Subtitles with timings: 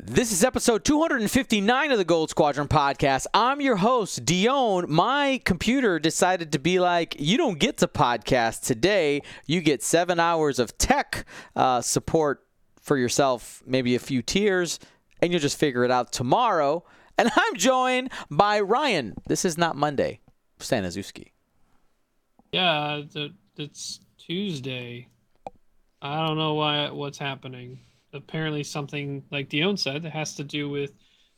[0.00, 3.26] This is episode 259 of the Gold Squadron podcast.
[3.34, 4.84] I'm your host, Dion.
[4.88, 9.22] My computer decided to be like, you don't get to podcast today.
[9.46, 11.26] You get seven hours of tech
[11.56, 12.46] uh, support
[12.80, 14.78] for yourself, maybe a few tears,
[15.20, 16.84] and you'll just figure it out tomorrow.
[17.18, 19.16] And I'm joined by Ryan.
[19.26, 20.20] This is not Monday.
[20.60, 21.32] Staniszewski.
[22.52, 23.02] Yeah,
[23.56, 25.08] it's Tuesday.
[26.00, 27.80] I don't know why what's happening
[28.12, 30.92] apparently something like Dion said that has to do with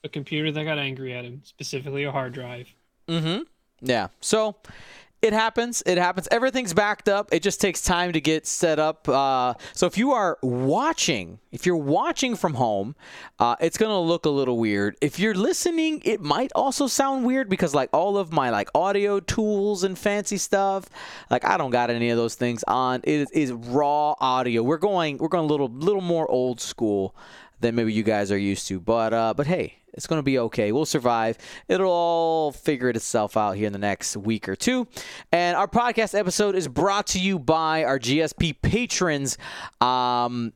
[0.05, 2.69] a computer that got angry at him, specifically a hard drive.
[3.09, 3.43] Mm-hmm.
[3.83, 4.09] Yeah.
[4.21, 4.57] So
[5.23, 5.83] it happens.
[5.85, 6.29] It happens.
[6.31, 7.29] Everything's backed up.
[7.33, 9.09] It just takes time to get set up.
[9.09, 12.97] Uh, so if you are watching, if you're watching from home,
[13.39, 14.97] uh, it's gonna look a little weird.
[15.01, 19.21] If you're listening, it might also sound weird because like all of my like audio
[19.21, 20.89] tools and fancy stuff,
[21.31, 23.01] like I don't got any of those things on.
[23.05, 24.63] It is, is raw audio.
[24.63, 27.15] We're going we're going a little little more old school
[27.61, 28.81] than maybe you guys are used to.
[28.81, 30.73] But uh, but hey, it's going to be okay.
[30.73, 31.39] We'll survive.
[31.69, 34.87] It'll all figure itself out here in the next week or two.
[35.33, 39.39] And our podcast episode is brought to you by our GSP patrons.
[39.81, 40.53] Um,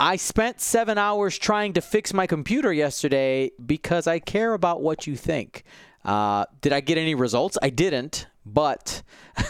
[0.00, 5.06] I spent seven hours trying to fix my computer yesterday because I care about what
[5.06, 5.64] you think.
[6.04, 7.58] Uh, did I get any results?
[7.62, 9.02] I didn't, but.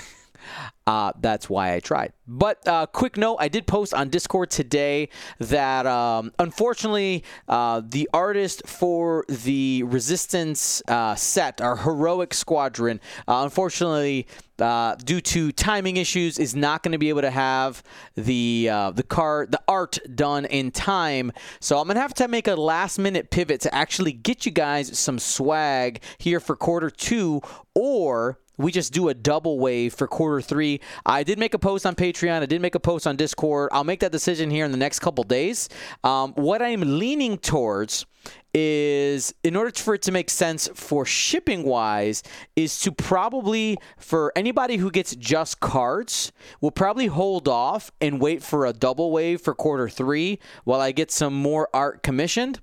[0.86, 2.12] Uh, that's why I tried.
[2.27, 8.08] But uh, quick note, I did post on Discord today that um, unfortunately uh, the
[8.12, 14.27] artist for the Resistance uh, set, our heroic squadron, uh, unfortunately.
[14.58, 17.83] Uh, due to timing issues, is not going to be able to have
[18.14, 21.33] the the car the art done in time.
[21.58, 24.96] So I'm gonna have to make a last minute pivot to actually get you guys
[24.96, 27.40] some swag here for quarter two,
[27.74, 30.80] or we just do a double wave for quarter three.
[31.05, 32.42] I did make a post on Patreon.
[32.42, 33.70] I did make a post on Discord.
[33.72, 35.68] I'll make that decision here in the next couple days.
[36.05, 38.06] Um, what I'm leaning towards
[38.55, 42.22] is in order for it to make sense for shipping wise
[42.55, 48.42] is to probably for anybody who gets just cards will probably hold off and wait
[48.42, 52.61] for a double wave for quarter 3 while I get some more art commissioned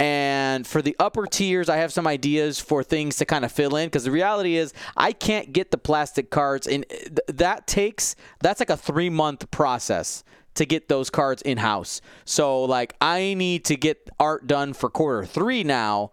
[0.00, 3.74] and for the upper tiers, I have some ideas for things to kind of fill
[3.76, 6.86] in because the reality is I can't get the plastic cards, and
[7.26, 10.22] that takes that's like a three month process
[10.54, 12.00] to get those cards in house.
[12.24, 16.12] So like I need to get art done for quarter three now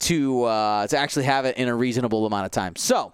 [0.00, 2.74] to uh, to actually have it in a reasonable amount of time.
[2.74, 3.12] So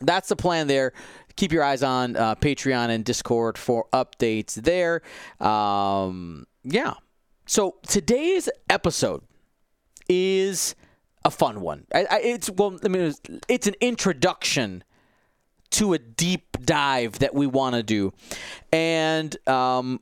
[0.00, 0.92] that's the plan there.
[1.36, 5.02] Keep your eyes on uh, Patreon and Discord for updates there.
[5.38, 6.94] Um, yeah,
[7.46, 9.22] so today's episode
[10.08, 10.74] is
[11.24, 11.86] a fun one.
[11.94, 13.14] I, I, it's well, I mean,
[13.48, 14.82] it's an introduction
[15.70, 18.12] to a deep dive that we want to do,
[18.72, 20.00] and um,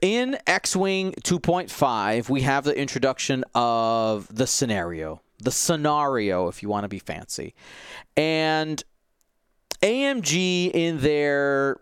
[0.00, 6.84] in X-wing 2.5, we have the introduction of the scenario, the scenario, if you want
[6.84, 7.54] to be fancy,
[8.16, 8.82] and
[9.82, 11.80] AMG in their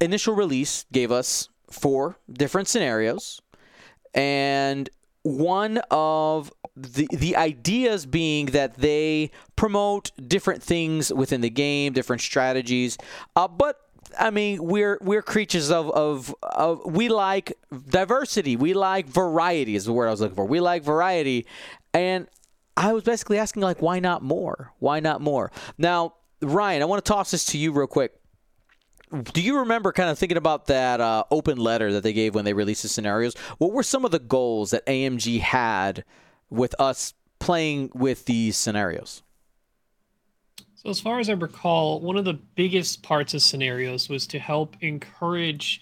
[0.00, 3.41] initial release gave us four different scenarios
[4.14, 4.88] and
[5.22, 12.22] one of the the ideas being that they promote different things within the game, different
[12.22, 12.98] strategies,
[13.36, 13.78] uh, but
[14.18, 17.52] I mean, we're we're creatures of, of of we like
[17.88, 18.56] diversity.
[18.56, 20.44] We like variety is the word I was looking for.
[20.44, 21.46] We like variety,
[21.94, 22.26] and
[22.76, 24.72] I was basically asking like, why not more?
[24.78, 25.52] Why not more?
[25.78, 28.12] Now, Ryan, I want to toss this to you real quick
[29.12, 32.44] do you remember kind of thinking about that uh, open letter that they gave when
[32.44, 33.34] they released the scenarios?
[33.58, 36.04] What were some of the goals that AMG had
[36.48, 39.22] with us playing with these scenarios?
[40.74, 44.38] So, as far as I recall, one of the biggest parts of scenarios was to
[44.38, 45.80] help encourage,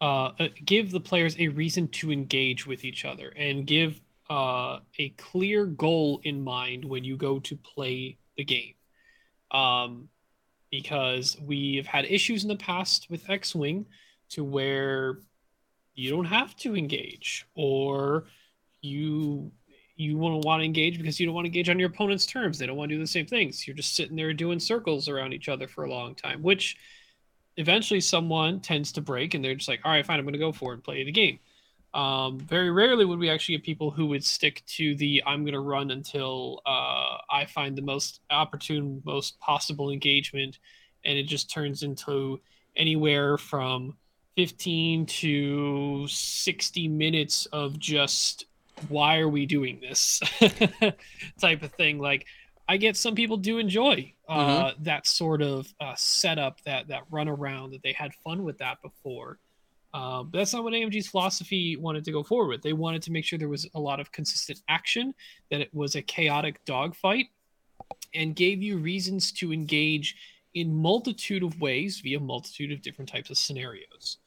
[0.00, 4.00] uh, uh give the players a reason to engage with each other and give
[4.30, 8.74] uh, a clear goal in mind when you go to play the game.
[9.50, 10.08] Um,
[10.70, 13.86] because we've had issues in the past with X Wing
[14.30, 15.18] to where
[15.94, 18.26] you don't have to engage or
[18.80, 19.50] you
[19.96, 22.24] you want to want to engage because you don't want to engage on your opponent's
[22.24, 22.56] terms.
[22.56, 23.66] They don't want to do the same things.
[23.66, 26.76] You're just sitting there doing circles around each other for a long time, which
[27.56, 30.38] eventually someone tends to break and they're just like, all right, fine, I'm going to
[30.38, 31.40] go for it and play the game.
[31.94, 35.54] Um, very rarely would we actually get people who would stick to the I'm going
[35.54, 40.58] to run until uh, I find the most opportune, most possible engagement,
[41.04, 42.40] and it just turns into
[42.76, 43.96] anywhere from
[44.36, 48.44] 15 to 60 minutes of just
[48.88, 50.20] why are we doing this
[51.40, 51.98] type of thing.
[51.98, 52.26] Like
[52.68, 54.82] I get some people do enjoy uh, mm-hmm.
[54.84, 58.82] that sort of uh, setup, that that run around that they had fun with that
[58.82, 59.38] before
[59.94, 62.62] Uh, but that's not what AMG's philosophy wanted to go forward with.
[62.62, 65.14] They wanted to make sure there was a lot of consistent action,
[65.50, 67.26] that it was a chaotic dogfight,
[68.14, 70.16] and gave you reasons to engage
[70.54, 74.18] in multitude of ways via multitude of different types of scenarios.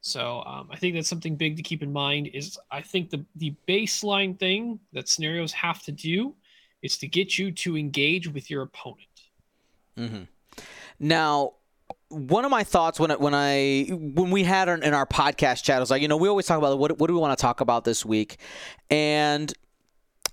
[0.00, 2.28] So um, I think that's something big to keep in mind.
[2.32, 6.34] Is I think the the baseline thing that scenarios have to do
[6.82, 9.08] is to get you to engage with your opponent.
[9.98, 10.22] Mm-hmm.
[11.00, 11.54] Now,
[12.08, 15.80] one of my thoughts when when I when we had in our podcast chat I
[15.80, 17.60] was like, you know, we always talk about what what do we want to talk
[17.60, 18.38] about this week,
[18.90, 19.52] and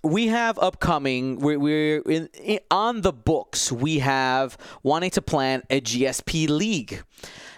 [0.04, 5.64] we have upcoming we're, we're in, in, on the books we have wanting to plan
[5.70, 7.02] a gsp league.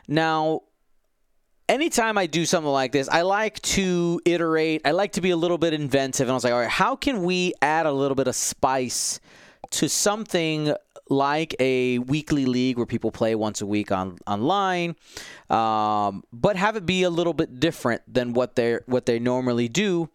[0.07, 0.61] Now
[1.67, 5.35] anytime i do something like this i like to iterate i like to be a
[5.35, 8.13] little bit inventive and i was like all right how can we add a little
[8.13, 9.19] bit of spice
[9.71, 10.75] to something
[11.09, 14.95] like a weekly league where people play once a week on online,
[15.49, 19.67] um, but have it be a little bit different than what they what they normally
[19.67, 20.09] do,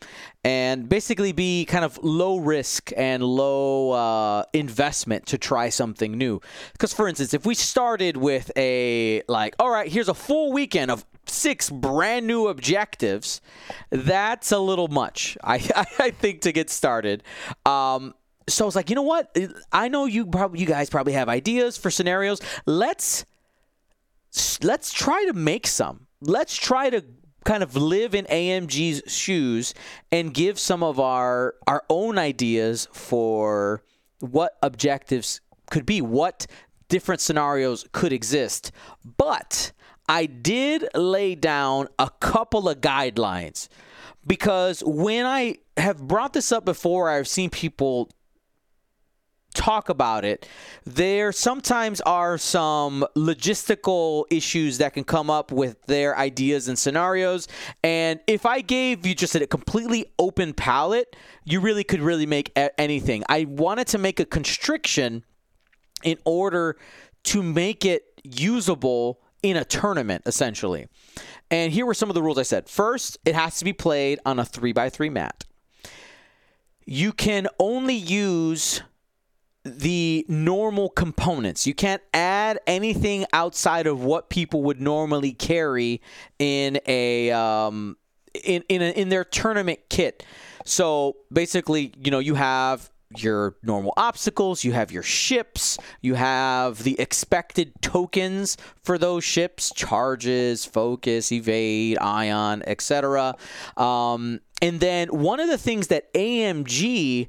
[0.45, 6.41] and basically be kind of low risk and low uh, investment to try something new.
[6.73, 10.91] Because for instance, if we started with a like, all right, here's a full weekend
[10.91, 13.41] of six brand new objectives,
[13.91, 15.39] that's a little much.
[15.45, 15.55] I
[15.99, 17.23] I think to get started.
[17.65, 18.15] Um,
[18.49, 19.37] so I was like, you know what?
[19.73, 22.41] I know you probably you guys probably have ideas for scenarios.
[22.67, 23.25] Let's
[24.63, 26.07] let's try to make some.
[26.21, 27.05] Let's try to
[27.45, 29.75] kind of live in AMG's shoes
[30.13, 33.83] and give some of our our own ideas for
[34.21, 35.41] what objectives
[35.71, 36.47] could be, what
[36.89, 38.73] different scenarios could exist.
[39.17, 39.73] But
[40.09, 43.69] I did lay down a couple of guidelines
[44.27, 48.11] because when I have brought this up before, I've seen people
[49.55, 50.49] talk about it,
[50.85, 57.49] there sometimes are some logistical issues that can come up with their ideas and scenarios.
[57.83, 62.57] And if I gave you just a completely open palette, you really could really make
[62.79, 63.25] anything.
[63.29, 65.25] I wanted to make a constriction
[66.03, 66.77] in order
[67.25, 70.87] to make it usable in a tournament, essentially.
[71.51, 72.69] And here were some of the rules I said.
[72.69, 75.45] First, it has to be played on a 3x3 mat.
[76.87, 78.83] You can only use
[79.65, 81.67] the normal components.
[81.67, 86.01] You can't add anything outside of what people would normally carry
[86.39, 87.97] in a um,
[88.43, 90.25] in in, a, in their tournament kit.
[90.65, 96.85] So basically, you know, you have your normal obstacles, you have your ships, you have
[96.85, 103.35] the expected tokens for those ships, charges, focus, evade, ion, etc.
[103.77, 107.29] Um, and then one of the things that AMG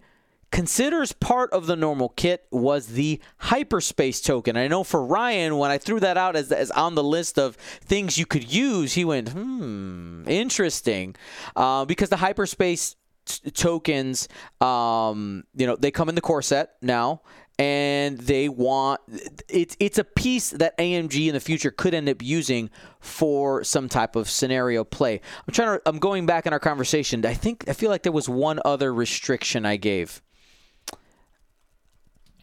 [0.51, 4.57] considers part of the normal kit was the hyperspace token.
[4.57, 7.55] I know for Ryan, when I threw that out as, as on the list of
[7.55, 11.15] things you could use, he went, hmm, interesting.
[11.55, 12.95] Uh, because the hyperspace
[13.25, 14.27] t- tokens,
[14.59, 17.21] um, you know, they come in the core set now.
[17.59, 19.01] And they want
[19.47, 22.71] it's it's a piece that AMG in the future could end up using
[23.01, 25.21] for some type of scenario play.
[25.47, 27.23] I'm trying to I'm going back in our conversation.
[27.23, 30.23] I think I feel like there was one other restriction I gave.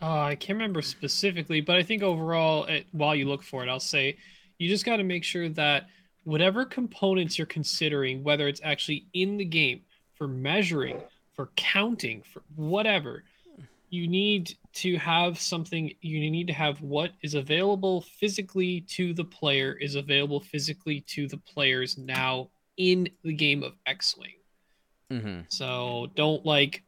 [0.01, 3.69] Uh, I can't remember specifically, but I think overall, it, while you look for it,
[3.69, 4.17] I'll say
[4.59, 5.87] you just got to make sure that
[6.25, 9.81] whatever components you're considering, whether it's actually in the game
[10.15, 11.01] for measuring,
[11.33, 13.25] for counting, for whatever,
[13.91, 19.25] you need to have something, you need to have what is available physically to the
[19.25, 24.35] player is available physically to the players now in the game of X Wing.
[25.11, 25.41] Mm-hmm.
[25.49, 26.83] So don't like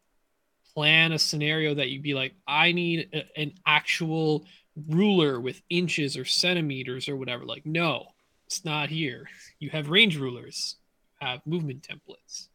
[0.74, 4.46] plan a scenario that you'd be like, I need a, an actual
[4.88, 7.44] ruler with inches or centimeters or whatever.
[7.44, 8.06] Like, no,
[8.46, 9.28] it's not here.
[9.58, 10.76] You have range rulers,
[11.20, 12.48] have movement templates.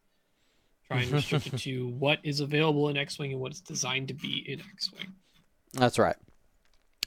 [0.87, 4.07] Try and restrict it to what is available in X Wing and what is designed
[4.09, 5.07] to be in X Wing.
[5.73, 6.15] That's right.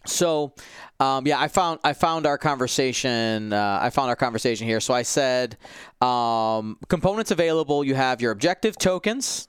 [0.07, 0.55] So,
[1.01, 3.53] um, yeah, I found I found our conversation.
[3.53, 4.81] Uh, I found our conversation here.
[4.81, 5.57] So I said,
[6.01, 7.85] um, components available.
[7.85, 9.48] You have your objective tokens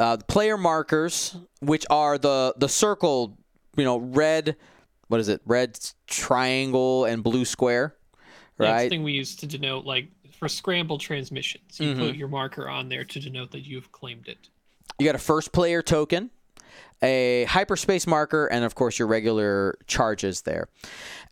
[0.00, 3.38] uh, player markers, which are the the circle,
[3.76, 4.56] you know, red.
[5.08, 5.40] What is it?
[5.44, 7.94] Red triangle and blue square,
[8.58, 8.68] right?
[8.68, 11.78] That's the thing we use to denote like for scrambled transmissions.
[11.78, 12.00] You mm-hmm.
[12.00, 14.48] put your marker on there to denote that you've claimed it.
[14.98, 16.30] You got a first player token,
[17.02, 20.68] a hyperspace marker, and of course your regular charges there.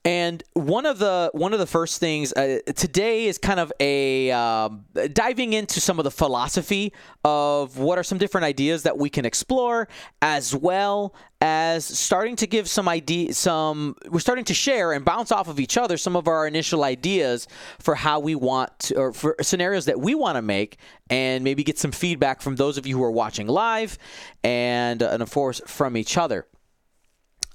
[0.04, 4.30] And one of the one of the first things uh, today is kind of a
[4.30, 6.92] um, diving into some of the philosophy
[7.24, 9.88] of what are some different ideas that we can explore,
[10.22, 15.30] as well as starting to give some idea some we're starting to share and bounce
[15.30, 17.46] off of each other some of our initial ideas
[17.78, 20.78] for how we want to, or for scenarios that we want to make
[21.10, 23.98] and maybe get some feedback from those of you who are watching live
[24.42, 26.46] and and of course from each other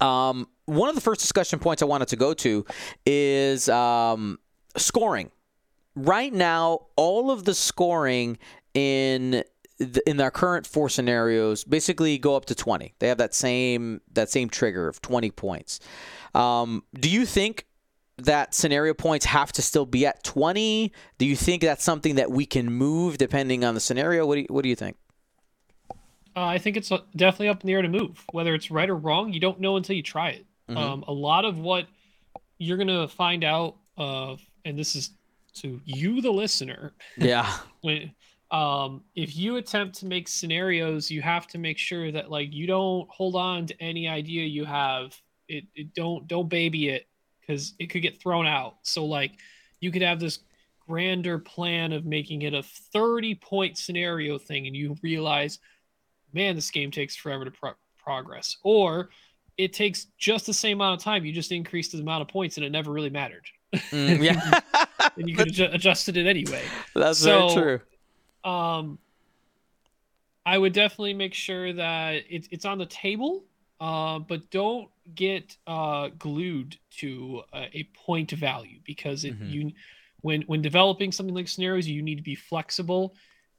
[0.01, 2.65] um, one of the first discussion points I wanted to go to
[3.05, 4.39] is um,
[4.77, 5.31] scoring.
[5.95, 8.37] Right now, all of the scoring
[8.73, 9.43] in
[9.77, 12.95] the, in our current four scenarios basically go up to 20.
[12.99, 15.79] They have that same that same trigger of 20 points.
[16.33, 17.67] Um, do you think
[18.17, 20.91] that scenario points have to still be at 20?
[21.17, 24.25] Do you think that's something that we can move depending on the scenario?
[24.25, 24.97] What do you, what do you think?
[26.35, 28.23] Uh, I think it's uh, definitely up in the air to move.
[28.31, 30.45] Whether it's right or wrong, you don't know until you try it.
[30.69, 30.77] Mm-hmm.
[30.77, 31.87] Um, a lot of what
[32.57, 35.11] you're gonna find out of, and this is
[35.55, 36.93] to you, the listener.
[37.17, 37.51] Yeah.
[37.81, 38.11] when
[38.51, 42.67] um, if you attempt to make scenarios, you have to make sure that like you
[42.67, 45.19] don't hold on to any idea you have.
[45.47, 47.07] It, it don't don't baby it
[47.41, 48.75] because it could get thrown out.
[48.83, 49.33] So like
[49.79, 50.39] you could have this
[50.87, 55.59] grander plan of making it a 30 point scenario thing and you realize
[56.33, 57.73] man this game takes forever to pro-
[58.03, 58.57] progress.
[58.63, 59.09] Or
[59.57, 62.57] it takes just the same amount of time you just increased the amount of points
[62.57, 63.45] and it never really mattered.
[63.73, 64.59] Mm, yeah.
[65.15, 66.63] And you could have adjusted it anyway.
[66.95, 67.79] That's so, very
[68.43, 68.51] true.
[68.51, 68.97] um,
[70.43, 73.43] I would definitely make sure that it's it's on the table,
[73.79, 79.49] uh, but don't get uh, glued to a, a point value because it, mm-hmm.
[79.49, 79.71] you
[80.21, 83.13] when when developing something like scenarios, you need to be flexible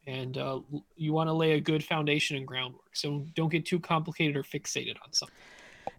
[0.06, 0.60] and uh,
[0.96, 2.94] you want to lay a good foundation and groundwork.
[2.94, 5.36] So don't get too complicated or fixated on something.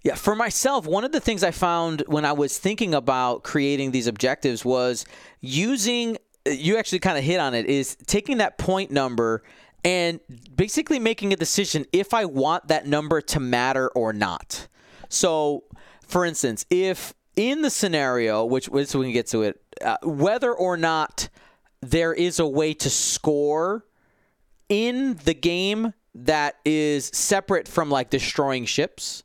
[0.03, 3.91] Yeah, for myself, one of the things I found when I was thinking about creating
[3.91, 5.05] these objectives was
[5.41, 9.43] using you actually kind of hit on it is taking that point number
[9.83, 10.19] and
[10.55, 14.67] basically making a decision if I want that number to matter or not.
[15.09, 15.63] So,
[16.07, 20.53] for instance, if in the scenario, which, which we can get to it, uh, whether
[20.53, 21.29] or not
[21.81, 23.85] there is a way to score
[24.69, 29.24] in the game that is separate from like destroying ships,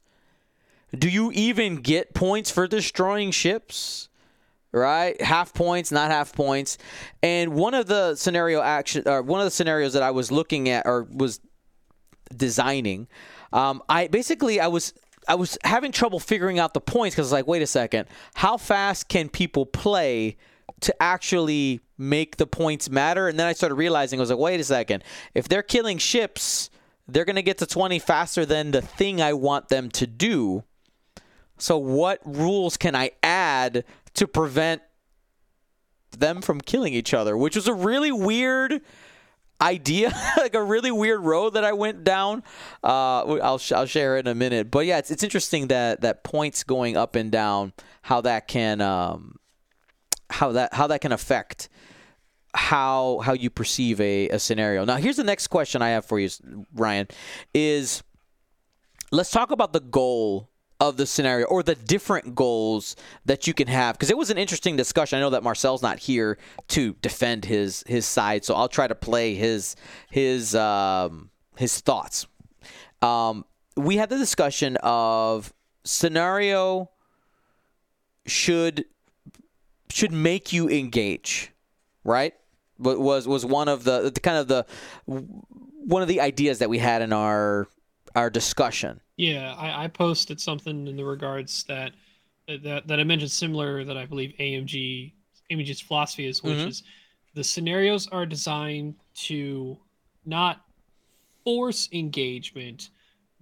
[0.96, 4.08] do you even get points for destroying ships?
[4.72, 5.20] right?
[5.20, 6.78] Half points, not half points.
[7.22, 10.68] And one of the scenario action, or one of the scenarios that I was looking
[10.68, 11.40] at or was
[12.34, 13.08] designing,
[13.52, 14.94] um, I basically I was
[15.28, 19.08] I was having trouble figuring out the points because like, wait a second, how fast
[19.08, 20.36] can people play
[20.80, 23.28] to actually make the points matter?
[23.28, 25.04] And then I started realizing I was like, wait a second,
[25.34, 26.70] if they're killing ships,
[27.06, 30.64] they're gonna get to 20 faster than the thing I want them to do.
[31.58, 34.82] So what rules can I add to prevent
[36.10, 38.80] them from killing each other, which was a really weird
[39.60, 42.42] idea, like a really weird road that I went down.
[42.82, 46.64] Uh, I'll I'll share in a minute, but yeah, it's it's interesting that that points
[46.64, 49.36] going up and down, how that can um,
[50.30, 51.68] how that how that can affect
[52.54, 54.84] how how you perceive a, a scenario.
[54.84, 56.28] Now, here's the next question I have for you,
[56.74, 57.08] Ryan,
[57.54, 58.02] is
[59.12, 60.48] let's talk about the goal
[60.80, 62.96] of the scenario or the different goals
[63.26, 65.98] that you can have because it was an interesting discussion i know that marcel's not
[65.98, 69.76] here to defend his his side so i'll try to play his
[70.10, 72.26] his um his thoughts
[73.02, 73.44] um
[73.76, 75.52] we had the discussion of
[75.84, 76.88] scenario
[78.26, 78.86] should
[79.90, 81.52] should make you engage
[82.04, 82.34] right
[82.78, 84.64] was was one of the, the kind of the
[85.06, 87.68] one of the ideas that we had in our
[88.14, 91.92] our discussion yeah, I, I posted something in the regards that
[92.48, 95.12] that that I mentioned similar that I believe AMG
[95.50, 96.68] AMG's philosophy is, which mm-hmm.
[96.68, 96.82] is
[97.34, 98.94] the scenarios are designed
[99.26, 99.76] to
[100.24, 100.64] not
[101.44, 102.88] force engagement,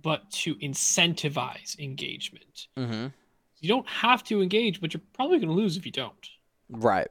[0.03, 2.67] but to incentivize engagement.
[2.77, 3.07] Mm-hmm.
[3.61, 6.29] You don't have to engage, but you're probably going to lose if you don't.
[6.69, 7.09] Right.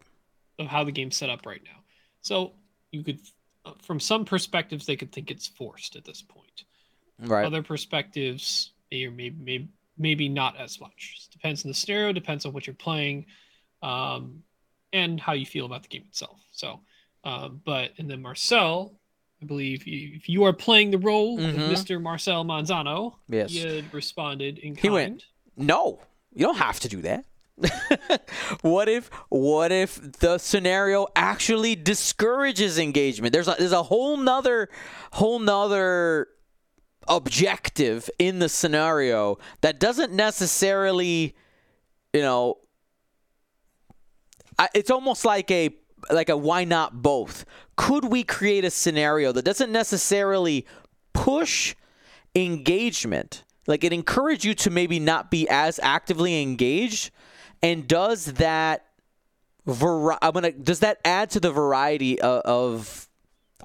[0.60, 1.80] Of how the game's set up right now.
[2.22, 2.54] So
[2.92, 3.20] you could,
[3.66, 6.64] uh, from some perspectives, they could think it's forced at this point.
[7.20, 7.46] Right.
[7.46, 11.28] Other perspectives, or maybe, maybe maybe not as much.
[11.28, 13.26] It depends on the scenario, depends on what you're playing,
[13.82, 14.44] um,
[14.94, 16.40] and how you feel about the game itself.
[16.52, 16.82] So,
[17.24, 18.94] um, but and then Marcel,
[19.42, 21.60] I believe you, if you are playing the role mm-hmm.
[21.60, 22.02] of Mr.
[22.02, 23.52] Marcel Manzano, yes.
[23.52, 24.80] he had responded in kind.
[24.80, 26.00] He went, no,
[26.34, 27.26] you don't have to do that.
[28.62, 34.70] what if what if the scenario actually discourages engagement there's a there's a whole nother
[35.14, 36.28] whole nother
[37.08, 41.36] objective in the scenario that doesn't necessarily,
[42.14, 42.58] you know,
[44.74, 45.76] it's almost like a
[46.12, 47.46] like a why not both.
[47.76, 50.66] Could we create a scenario that doesn't necessarily
[51.14, 51.76] push
[52.36, 57.12] engagement like it encouraged you to maybe not be as actively engaged
[57.62, 58.86] and does that
[59.66, 63.10] vari- I'm gonna does that add to the variety of, of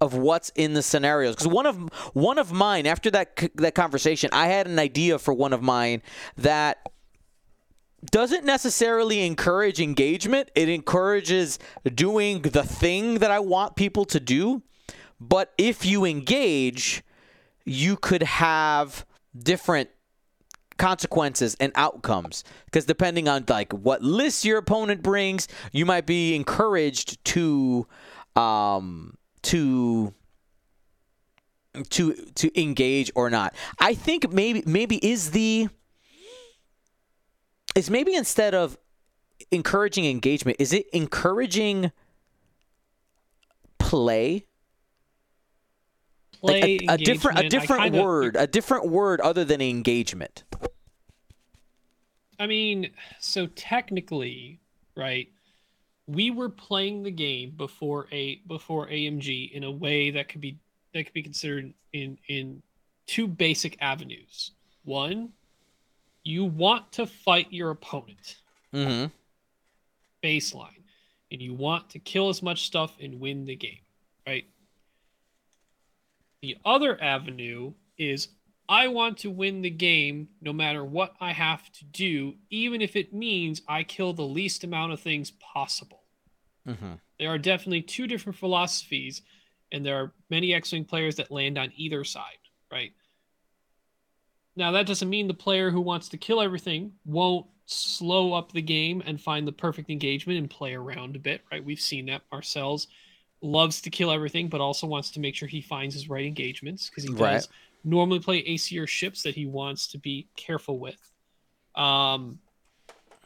[0.00, 1.36] of what's in the scenarios?
[1.36, 1.76] Because one of
[2.14, 6.02] one of mine after that that conversation I had an idea for one of mine
[6.36, 6.86] that
[8.10, 10.50] doesn't necessarily encourage engagement.
[10.56, 11.58] It encourages
[11.94, 14.62] doing the thing that I want people to do.
[15.20, 17.04] But if you engage
[17.64, 19.06] you could have
[19.38, 19.90] different
[20.76, 22.44] consequences and outcomes.
[22.66, 27.86] Because depending on like what list your opponent brings you might be encouraged to
[28.36, 30.14] um to
[31.90, 33.54] to to engage or not.
[33.78, 35.68] I think maybe maybe is the
[37.74, 38.78] is maybe instead of
[39.50, 41.90] encouraging engagement is it encouraging
[43.78, 44.46] play
[46.42, 50.44] like a, a different a different kinda- word a different word other than engagement
[52.40, 54.58] I mean, so technically,
[54.96, 55.28] right?
[56.08, 60.58] We were playing the game before a before AMG in a way that could be
[60.92, 62.60] that could be considered in in
[63.06, 64.50] two basic avenues.
[64.82, 65.28] One,
[66.24, 68.38] you want to fight your opponent,
[68.74, 69.06] mm-hmm
[70.22, 70.82] baseline,
[71.30, 73.80] and you want to kill as much stuff and win the game,
[74.26, 74.44] right?
[76.42, 78.28] The other avenue is
[78.68, 82.96] I want to win the game no matter what I have to do, even if
[82.96, 86.02] it means I kill the least amount of things possible.
[86.66, 89.22] mm-hmm There are definitely two different philosophies,
[89.70, 92.38] and there are many X Wing players that land on either side,
[92.72, 92.92] right?
[94.56, 98.62] Now, that doesn't mean the player who wants to kill everything won't slow up the
[98.62, 101.64] game and find the perfect engagement and play around a bit, right?
[101.64, 102.22] We've seen that.
[102.30, 102.88] Marcel's
[103.42, 106.88] loves to kill everything, but also wants to make sure he finds his right engagements
[106.88, 107.34] because he Right.
[107.34, 107.48] does
[107.84, 110.98] normally play ACR ships that he wants to be careful with.
[111.74, 112.38] Um,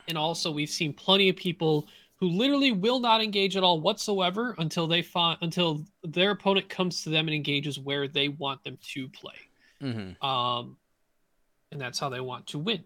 [0.09, 4.55] and also, we've seen plenty of people who literally will not engage at all whatsoever
[4.59, 8.79] until they find until their opponent comes to them and engages where they want them
[8.95, 9.35] to play.
[9.83, 10.79] mm-hmm Um,
[11.73, 12.85] and that's how they want to win.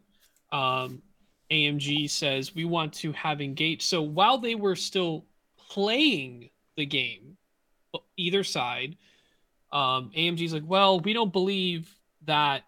[0.51, 1.03] Um,
[1.51, 3.83] AMG says we want to have engaged.
[3.83, 5.27] So while they were still
[5.69, 7.37] playing the game,
[8.17, 8.97] either side,
[9.73, 12.63] um, AMG's like, well, we don't believe that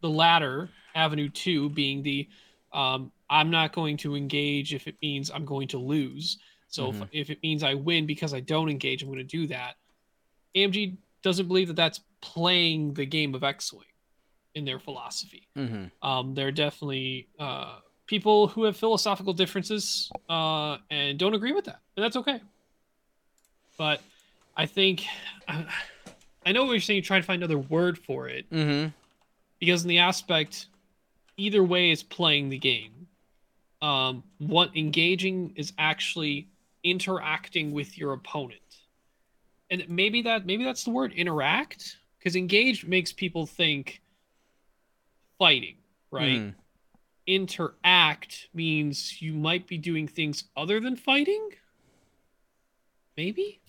[0.00, 2.28] the latter, Avenue 2, being the
[2.72, 6.38] um, I'm not going to engage if it means I'm going to lose.
[6.68, 7.02] So Mhm.
[7.02, 9.76] if, if it means I win because I don't engage, I'm going to do that.
[10.54, 13.86] AMG doesn't believe that that's playing the game of X Wing
[14.54, 15.48] in their philosophy.
[15.56, 21.52] mm-hmm Um, there are definitely uh, people who have philosophical differences uh, and don't agree
[21.52, 22.40] with that, and that's okay.
[23.82, 24.00] But
[24.56, 25.06] I think
[25.48, 25.66] I,
[26.46, 26.98] I know what you're saying.
[26.98, 28.90] You're trying to find another word for it mm-hmm
[29.58, 30.66] because in the aspect,
[31.36, 33.08] either way is playing the game.
[33.80, 36.46] Um, what engaging is actually
[36.84, 38.60] interacting with your opponent,
[39.68, 44.00] and maybe that maybe that's the word interact because engage makes people think
[45.40, 45.78] fighting,
[46.12, 46.40] right?
[46.40, 46.54] Mhm.
[47.26, 51.50] Interact means you might be doing things other than fighting.
[53.16, 53.61] Maybe.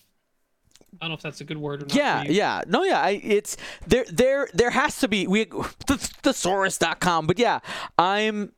[1.01, 1.95] I don't know if that's a good word or not.
[1.95, 2.61] Yeah, yeah.
[2.67, 3.01] No, yeah.
[3.01, 4.05] I, it's there.
[4.05, 7.27] There, there has to be we thesaurus.com.
[7.27, 7.59] But yeah,
[7.97, 8.51] I'm.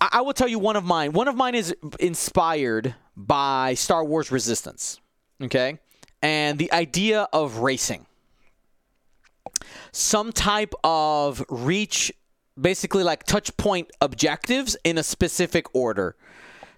[0.00, 1.12] I, I will tell you one of mine.
[1.12, 5.00] One of mine is inspired by Star Wars Resistance.
[5.42, 5.78] Okay,
[6.22, 8.06] and the idea of racing.
[9.92, 12.12] Some type of reach,
[12.60, 16.16] basically like touch point objectives in a specific order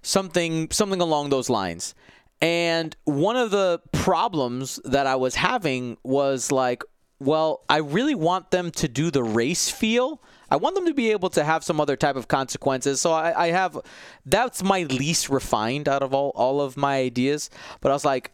[0.02, 1.94] something something along those lines.
[2.40, 6.82] And one of the problems that I was having was like,
[7.18, 10.22] well, I really want them to do the race feel.
[10.50, 13.00] I want them to be able to have some other type of consequences.
[13.00, 13.78] So I, I have
[14.24, 17.50] that's my least refined out of all, all of my ideas.
[17.82, 18.32] But I was like,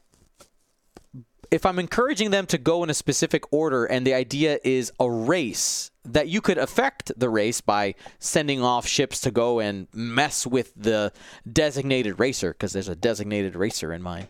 [1.51, 5.11] if I'm encouraging them to go in a specific order and the idea is a
[5.11, 10.47] race, that you could affect the race by sending off ships to go and mess
[10.47, 11.13] with the
[11.53, 14.29] designated racer, because there's a designated racer in mine.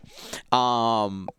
[0.51, 1.29] Um,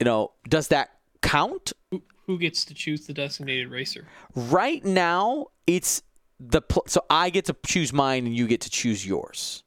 [0.00, 1.72] you know, does that count?
[1.90, 4.04] Who, who gets to choose the designated racer?
[4.34, 6.02] Right now, it's
[6.40, 9.62] the pl- so I get to choose mine and you get to choose yours.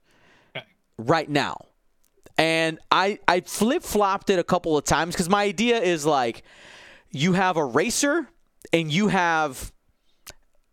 [0.55, 0.65] Okay.
[0.97, 1.65] Right now.
[2.39, 6.41] And I I flip flopped it a couple of times because my idea is like
[7.11, 8.27] you have a racer
[8.73, 9.71] and you have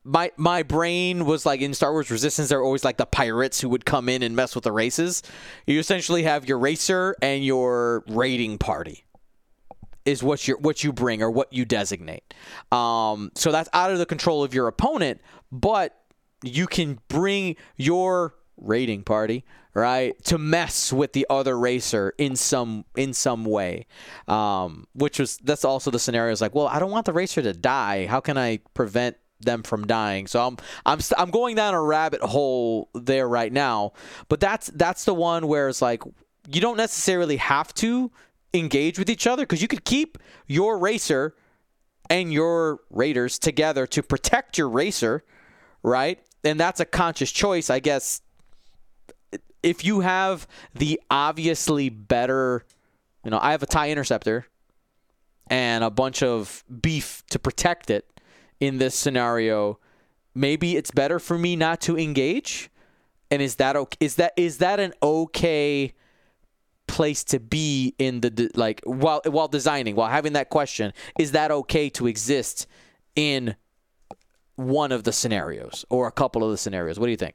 [0.05, 3.69] my my brain was like in Star Wars Resistance they're always like the pirates who
[3.69, 5.23] would come in and mess with the races.
[5.67, 9.05] You essentially have your racer and your raiding party.
[10.05, 12.33] is what you what you bring or what you designate.
[12.73, 15.99] Um, so that's out of the control of your opponent, but
[16.45, 19.45] you can bring your raiding party
[19.77, 23.87] right to mess with the other racer in some in some way.
[24.27, 26.33] Um, which was that's also the scenario.
[26.33, 28.07] Is like well i don't want the racer to die.
[28.07, 30.27] How can i prevent them from dying?
[30.27, 33.93] So i'm i'm st- i'm going down a rabbit hole there right now.
[34.29, 36.03] But that's that's the one where it's like
[36.49, 38.11] you don't necessarily have to
[38.55, 40.17] engage with each other because you could keep
[40.47, 41.35] your racer
[42.09, 45.23] and your raiders together to protect your racer
[45.83, 46.19] right?
[46.43, 48.23] And that's a conscious choice i guess
[49.67, 52.65] if you have the obviously better,
[53.25, 54.47] you know, I have a tie interceptor
[55.49, 58.09] and a bunch of beef to protect it
[58.61, 59.81] in this scenario,
[60.37, 62.71] maybe it's better for me not to engage.
[63.29, 63.97] And is that okay?
[63.99, 65.93] Is that is that an okay
[66.87, 70.93] place to be in the like while while designing while having that question?
[71.19, 72.69] Is that okay to exist
[73.17, 73.57] in
[74.55, 77.01] one of the scenarios or a couple of the scenarios?
[77.01, 77.35] What do you think?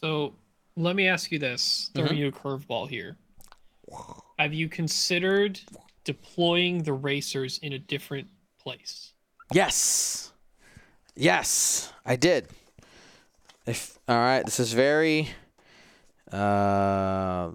[0.00, 0.34] So
[0.76, 2.18] let me ask you this, throwing mm-hmm.
[2.18, 3.16] you a curveball here.
[4.38, 5.60] Have you considered
[6.04, 9.12] deploying the racers in a different place?
[9.52, 10.32] Yes.
[11.14, 12.48] Yes, I did.
[13.66, 15.28] If all right, this is very
[16.32, 17.50] uh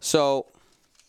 [0.00, 0.46] so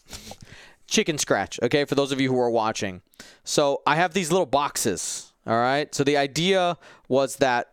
[0.87, 3.01] chicken scratch, okay, for those of you who are watching.
[3.43, 5.93] So, I have these little boxes, all right?
[5.93, 7.71] So the idea was that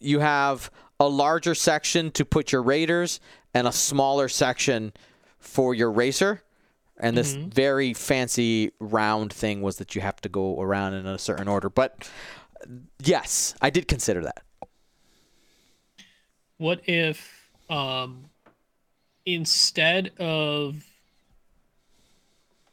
[0.00, 3.20] you have a larger section to put your raiders
[3.54, 4.92] and a smaller section
[5.38, 6.42] for your racer.
[7.00, 7.50] And this mm-hmm.
[7.50, 11.70] very fancy round thing was that you have to go around in a certain order.
[11.70, 12.10] But
[13.02, 14.42] yes, I did consider that.
[16.56, 18.24] What if um,
[19.24, 20.84] instead of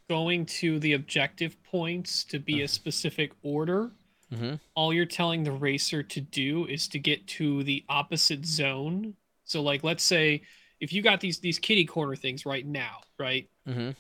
[0.10, 3.92] going to the objective points to be a specific order,
[4.36, 4.56] Mm-hmm.
[4.76, 9.16] All you're telling the racer to do is to get to the opposite zone.
[9.46, 10.42] So, like, let's say
[10.80, 13.92] if you got these these kitty corner things right now, right, mm-hmm.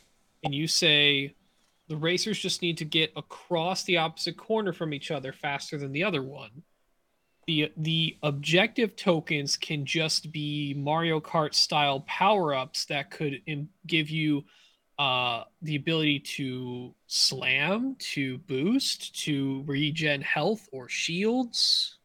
[0.44, 1.34] and you say
[1.88, 5.92] the racers just need to get across the opposite corner from each other faster than
[5.92, 6.64] the other one.
[7.48, 13.70] The the objective tokens can just be Mario Kart style power ups that could Im-
[13.86, 14.44] give you
[14.98, 21.98] uh, the ability to slam, to boost, to regen health or shields,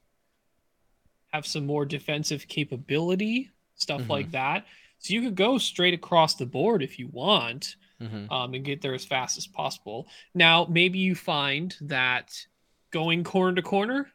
[1.32, 4.10] have some more defensive capability, stuff mm-hmm.
[4.10, 4.66] like that.
[4.98, 8.30] So you could go straight across the board if you want mm-hmm.
[8.32, 10.08] um, and get there as fast as possible.
[10.34, 12.46] Now, maybe you find that
[12.90, 14.10] going corner to corner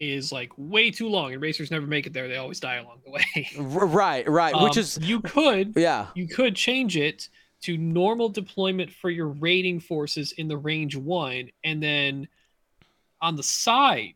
[0.00, 3.00] is like way too long and racers never make it there they always die along
[3.04, 7.28] the way right right um, which is you could yeah you could change it
[7.62, 12.28] to normal deployment for your raiding forces in the range one, and then
[13.20, 14.14] on the side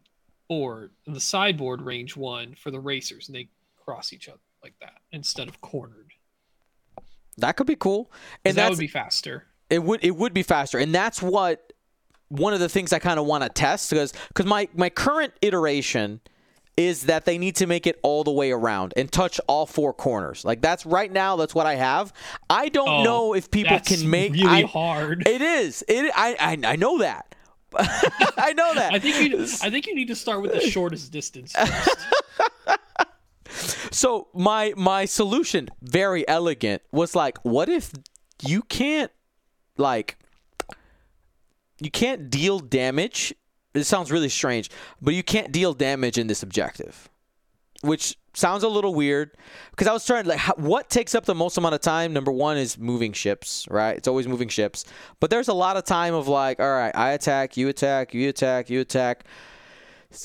[0.49, 3.49] board, in the sideboard range one for the racers, and they
[3.85, 6.13] cross each other like that instead of cornered.
[7.39, 8.13] That could be cool,
[8.45, 9.47] and that would be faster.
[9.71, 11.73] It would it would be faster, and that's what
[12.29, 15.33] one of the things I kind of want to test because because my my current
[15.43, 16.21] iteration
[16.77, 19.93] is that they need to make it all the way around and touch all four
[19.93, 20.45] corners.
[20.45, 21.37] Like that's right now.
[21.37, 22.13] That's what I have.
[22.49, 25.27] I don't oh, know if people can make really I, hard.
[25.27, 25.85] It is.
[25.89, 26.13] It.
[26.15, 26.37] I.
[26.41, 27.35] I, I know that.
[27.75, 28.93] I know that.
[28.93, 29.43] I think you.
[29.63, 31.55] I think you need to start with the shortest distance.
[33.91, 37.93] so my my solution, very elegant, was like, what if
[38.43, 39.11] you can't
[39.77, 40.19] like
[41.81, 43.35] you can't deal damage
[43.75, 47.09] it sounds really strange, but you can't deal damage in this objective,
[47.83, 49.31] which sounds a little weird
[49.71, 52.13] because I was trying to like what takes up the most amount of time.
[52.13, 53.97] Number one is moving ships, right?
[53.97, 54.85] It's always moving ships,
[55.21, 58.29] but there's a lot of time of like, all right, I attack, you attack, you
[58.29, 59.25] attack, you attack.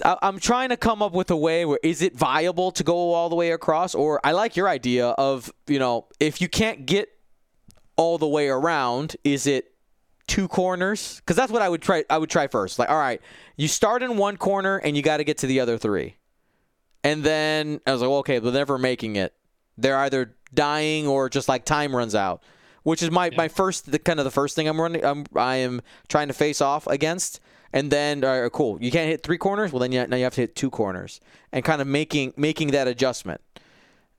[0.04, 3.30] I'm trying to come up with a way where is it viable to go all
[3.30, 7.10] the way across, or I like your idea of you know if you can't get
[7.96, 9.74] all the way around, is it
[10.28, 12.04] two corners because that's what I would try.
[12.10, 12.78] I would try first.
[12.80, 13.22] Like, all right,
[13.56, 16.18] you start in one corner and you got to get to the other three,
[17.04, 19.34] and then I was like, well, okay, they're never making it.
[19.78, 22.44] They're either dying or just like time runs out,
[22.84, 23.38] which is my, yeah.
[23.38, 25.04] my first the kind of the first thing I'm running.
[25.04, 27.40] I'm I am trying to face off against.
[27.74, 28.78] And then, all right, cool.
[28.82, 29.74] You can't hit three corners.
[29.74, 31.20] Well, then you, now you have to hit two corners,
[31.52, 33.42] and kind of making making that adjustment.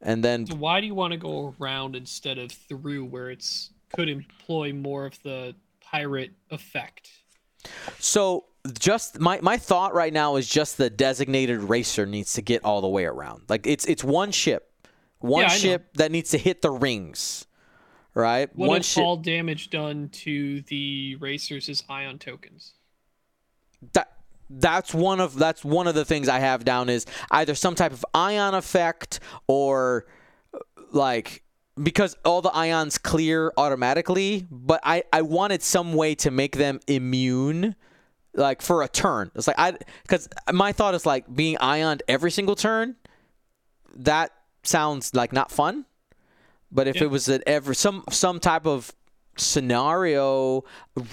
[0.02, 3.70] And then, so why do you want to go around instead of through, where it's
[3.92, 5.54] could employ more of the
[5.90, 7.10] pirate effect.
[7.98, 8.44] So
[8.78, 12.80] just my, my thought right now is just the designated racer needs to get all
[12.80, 13.42] the way around.
[13.48, 14.70] Like it's it's one ship.
[15.20, 17.46] One yeah, ship that needs to hit the rings.
[18.14, 18.48] right?
[18.54, 22.74] What one if ship all damage done to the racers is ion tokens?
[23.92, 24.12] that
[24.50, 27.92] that's one of that's one of the things I have down is either some type
[27.92, 30.06] of ion effect or
[30.90, 31.42] like
[31.82, 36.80] because all the ions clear automatically, but I I wanted some way to make them
[36.86, 37.74] immune
[38.34, 39.30] like for a turn.
[39.34, 42.96] It's like I cuz my thought is like being ioned every single turn
[43.94, 44.30] that
[44.62, 45.84] sounds like not fun.
[46.70, 47.04] But if Yeah.
[47.04, 48.92] it was at every some some type of
[49.36, 50.64] scenario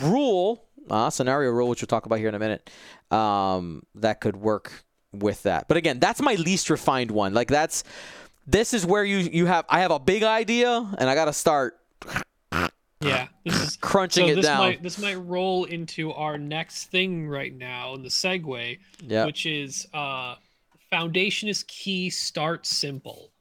[0.01, 2.69] rule, uh, scenario rule, which we'll talk about here in a minute,
[3.11, 5.67] um, that could work with that.
[5.67, 7.33] But again, that's my least refined one.
[7.33, 7.83] Like that's
[8.47, 11.33] this is where you you have I have a big idea and I got to
[11.33, 11.79] start
[13.01, 14.59] Yeah, this is crunching so it this down.
[14.59, 19.25] might this might roll into our next thing right now in the segue, yeah.
[19.25, 20.35] which is uh,
[20.89, 22.09] foundation is key.
[22.09, 23.31] Start simple.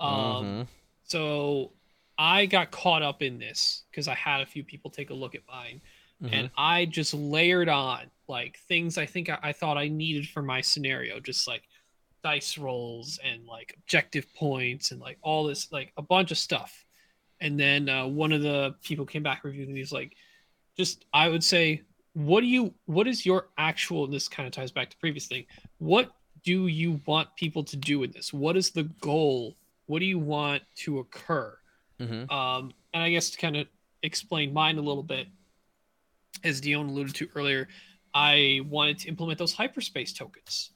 [0.00, 0.66] Um, Mhm.
[1.04, 1.72] So
[2.18, 5.34] I got caught up in this because I had a few people take a look
[5.34, 5.80] at mine,
[6.30, 10.40] and I just layered on like things I think I, I thought I needed for
[10.40, 11.62] my scenario, just like
[12.22, 16.84] dice rolls and like objective points and like all this like a bunch of stuff.
[17.40, 20.16] And then uh, one of the people came back reviewing and he's like,
[20.76, 21.82] just I would say,
[22.14, 25.26] what do you what is your actual and this kind of ties back to previous
[25.26, 25.46] thing.
[25.78, 26.12] What
[26.44, 28.32] do you want people to do in this?
[28.32, 29.56] What is the goal?
[29.86, 31.56] What do you want to occur?
[32.00, 32.30] Mhm.
[32.30, 33.66] Um, and I guess to kind of
[34.02, 35.28] explain mine a little bit,
[36.44, 37.68] as Dion alluded to earlier,
[38.14, 40.70] I wanted to implement those hyperspace tokens.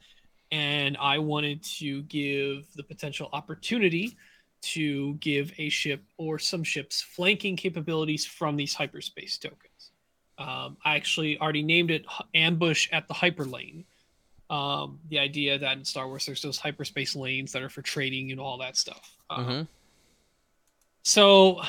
[0.57, 4.17] And I wanted to give the potential opportunity
[4.63, 9.91] to give a ship or some ships flanking capabilities from these hyperspace tokens.
[10.39, 13.85] Um, I actually already named it Ambush at the Hyperlane.
[14.49, 18.31] Um, the idea that in Star Wars there's those hyperspace lanes that are for trading
[18.31, 19.15] and all that stuff.
[19.29, 19.69] Um, Mhm.
[21.03, 21.61] so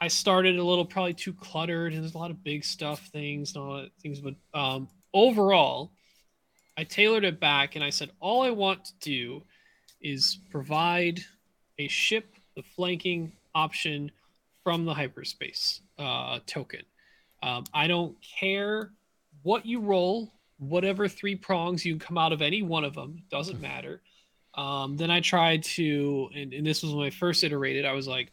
[0.00, 3.54] I started a little probably too cluttered and there's a lot of big stuff things
[3.54, 5.92] and all that things, but um, overall,
[6.76, 9.42] I tailored it back and I said all I want to do
[10.00, 11.20] is provide
[11.78, 14.10] a ship the flanking option
[14.62, 16.82] from the hyperspace uh, token.
[17.42, 18.92] Um, I don't care
[19.42, 23.60] what you roll, whatever three prongs you come out of any one of them, doesn't
[23.60, 24.00] matter.
[24.54, 28.06] Um, then I tried to, and, and this was when I first iterated, I was
[28.06, 28.32] like,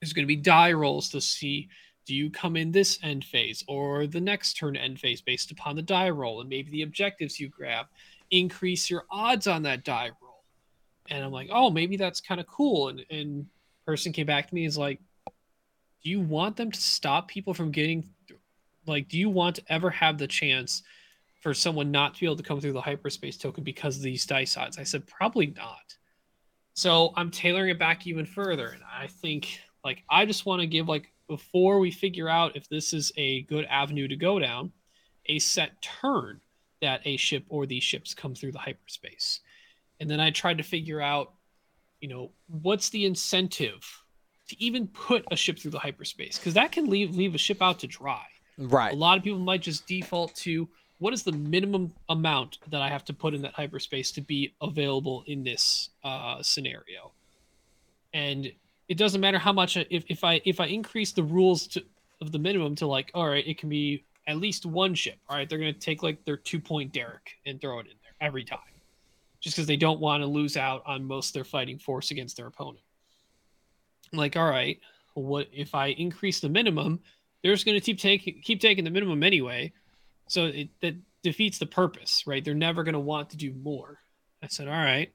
[0.00, 1.68] there's going to be die rolls to see
[2.06, 5.76] do you come in this end phase or the next turn end phase based upon
[5.76, 6.40] the die roll?
[6.40, 7.86] And maybe the objectives you grab
[8.30, 10.44] increase your odds on that die roll.
[11.08, 12.88] And i'm like oh maybe that's kind of cool.
[12.88, 13.46] And and
[13.86, 15.00] person came back to me is like
[16.02, 18.08] do you want them to stop people from getting
[18.86, 20.82] like do you want to ever have the chance
[21.40, 24.26] for someone not to be able to come through the hyperspace token because of these
[24.26, 24.78] dice odds?
[24.78, 25.96] I said probably not.
[26.74, 28.68] So i'm tailoring it back even further.
[28.68, 32.68] And i think like i just want to give like before we figure out if
[32.68, 34.72] this is a good avenue to go down
[35.26, 36.40] a set turn
[36.82, 39.40] that a ship or these ships come through the hyperspace
[40.00, 41.34] and then i tried to figure out
[42.00, 43.84] you know what's the incentive
[44.48, 47.62] to even put a ship through the hyperspace because that can leave leave a ship
[47.62, 48.26] out to dry
[48.58, 48.92] Right.
[48.92, 52.88] a lot of people might just default to what is the minimum amount that I
[52.88, 57.12] have to put in that hyperspace to be available in this uh, scenario.
[58.12, 58.52] And
[58.90, 61.84] it doesn't matter how much if, if I if I increase the rules to
[62.20, 65.18] of the minimum to like all right, it can be at least one ship.
[65.28, 68.14] All right, they're gonna take like their two point Derek and throw it in there
[68.20, 68.58] every time,
[69.40, 72.36] just because they don't want to lose out on most of their fighting force against
[72.36, 72.84] their opponent.
[74.12, 74.78] Like, all right,
[75.14, 77.00] what if I increase the minimum?
[77.42, 79.72] they're just going to keep taking keep taking the minimum anyway
[80.28, 83.98] so it that defeats the purpose right they're never going to want to do more
[84.42, 85.12] i said all right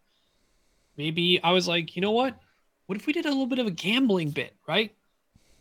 [0.98, 2.38] maybe i was like you know what
[2.86, 4.94] what if we did a little bit of a gambling bit right?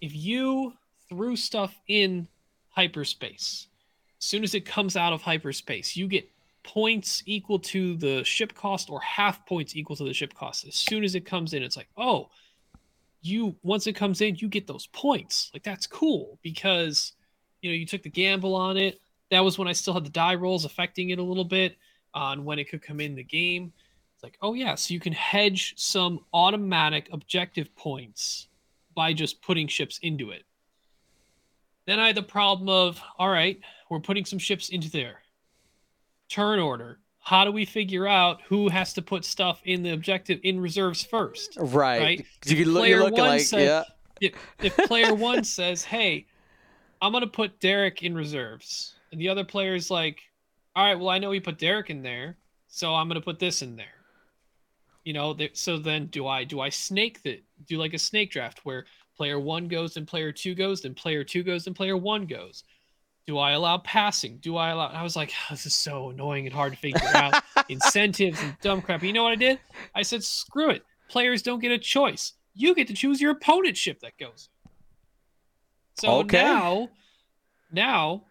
[0.01, 0.75] If you
[1.09, 2.29] threw stuff in
[2.71, 3.69] hyperspace
[4.19, 6.29] as soon as it comes out of hyperspace you get
[6.63, 10.67] points equal to the ship cost or half points equal to the ship cost.
[10.67, 12.31] As soon as it comes in it's like oh
[13.21, 15.51] you once it comes in you get those points.
[15.53, 17.13] Like that's cool because
[17.63, 19.01] you know you took the gamble on it.
[19.31, 21.77] That was when i still had the die rolls affecting it a little bit
[22.15, 23.73] uh, on when it could come in the game
[24.25, 28.49] like oh yeah so you can hedge some automatic objective points
[28.95, 30.43] by just putting ships into it
[31.87, 33.61] then i had the problem of all right
[33.91, 35.19] we're putting some ships into there
[36.29, 40.39] turn order how do we figure out who has to put stuff in the objective
[40.43, 42.01] in reserves first Right.
[42.01, 42.27] Right.
[42.47, 43.85] You look, Player one like said- yeah.
[44.21, 46.27] if, if player one says, "Hey,
[47.01, 50.19] I'm gonna put Derek in reserves," and the other player's like,
[50.77, 52.37] "All right, well, I know we put Derek in there,
[52.69, 54.04] so I'm gonna put this in there."
[55.05, 58.65] You know, so then do I do I snake the do like a snake draft
[58.65, 58.87] where
[59.17, 62.65] Player one goes, and player two goes, then player two goes, and player one goes.
[63.27, 64.39] Do I allow passing?
[64.39, 64.89] Do I allow?
[64.89, 67.43] I was like, oh, this is so annoying and hard to figure out.
[67.69, 69.03] Incentives and dumb crap.
[69.03, 69.61] You know what I did?
[69.95, 70.83] I said, screw it.
[71.09, 72.35] Players don't get a choice.
[72.55, 74.49] You get to choose your opponent ship that goes.
[75.97, 76.43] So Okay.
[76.43, 76.91] now,
[77.73, 78.25] now,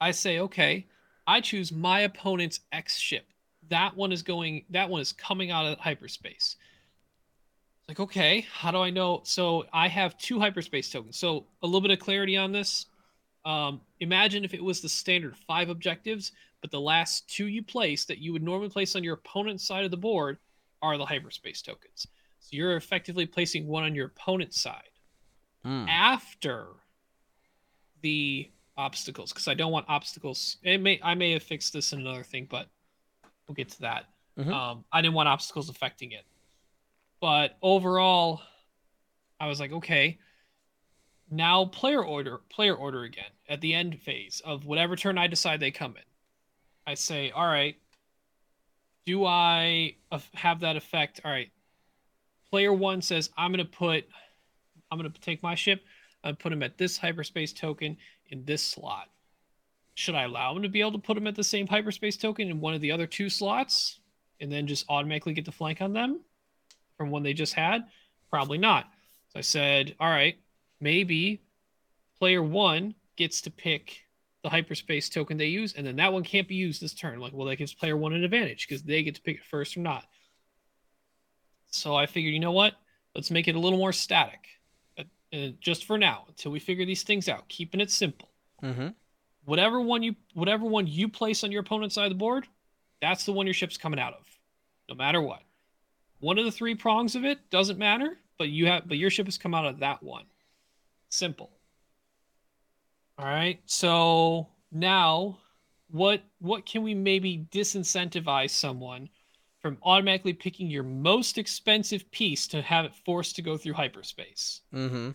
[0.00, 0.86] I say, okay,
[1.26, 3.26] I choose my opponent's X ship.
[3.68, 4.64] That one is going.
[4.70, 6.56] That one is coming out of hyperspace.
[7.80, 9.20] It's like, okay, how do I know?
[9.24, 11.18] So I have two hyperspace tokens.
[11.18, 12.86] So a little bit of clarity on this.
[13.44, 18.04] Um, imagine if it was the standard five objectives, but the last two you place
[18.06, 20.38] that you would normally place on your opponent's side of the board
[20.82, 22.06] are the hyperspace tokens.
[22.40, 24.82] So you're effectively placing one on your opponent's side
[25.64, 25.88] Mm.
[25.88, 26.68] after
[28.02, 30.56] the obstacles because I don't want obstacles.
[30.62, 32.68] It may I may have fixed this in another thing, but
[33.48, 34.04] we'll get to that.
[34.36, 34.52] Mhm.
[34.52, 36.24] Um, I didn't want obstacles affecting it,
[37.20, 38.42] but overall,
[39.40, 40.18] I was like, okay,
[41.30, 45.60] now player order, player order again at the end phase of whatever turn I decide
[45.60, 46.02] they come in.
[46.86, 47.76] I say, all right,
[49.06, 49.96] do I
[50.34, 51.20] have that effect?
[51.24, 51.50] All right,
[52.50, 54.06] player one says I'm gonna put,
[54.90, 55.84] I'm gonna take my ship
[56.24, 59.10] and put him at this hyperspace token in this slot.
[59.98, 62.48] Should I allow him to be able to put him at the same hyperspace token
[62.48, 63.98] in one of the other two slots,
[64.40, 66.20] and then just automatically get the flank on them
[66.96, 67.82] from one they just had?
[68.30, 68.84] Probably not.
[69.30, 70.38] So I said, all right,
[70.80, 71.42] maybe
[72.16, 74.04] player one gets to pick
[74.44, 77.18] the hyperspace token they use, and then that one can't be used this turn.
[77.18, 79.76] Like, well, that gives player one an advantage because they get to pick it first
[79.76, 80.04] or not.
[81.72, 82.74] So I figured, you know what?
[83.16, 84.46] Let's make it a little more static,
[84.96, 87.48] uh, just for now, until we figure these things out.
[87.48, 88.28] Keeping it simple.
[88.62, 88.90] Mm-hmm.
[89.48, 92.46] Whatever one you, whatever one you place on your opponent's side of the board,
[93.00, 94.26] that's the one your ship's coming out of,
[94.90, 95.40] no matter what.
[96.20, 99.24] One of the three prongs of it doesn't matter, but you have, but your ship
[99.24, 100.26] has come out of that one.
[101.08, 101.48] Simple.
[103.16, 103.58] All right.
[103.64, 105.38] So now,
[105.90, 109.08] what what can we maybe disincentivize someone
[109.62, 114.60] from automatically picking your most expensive piece to have it forced to go through hyperspace?
[114.74, 115.12] Mm-hmm.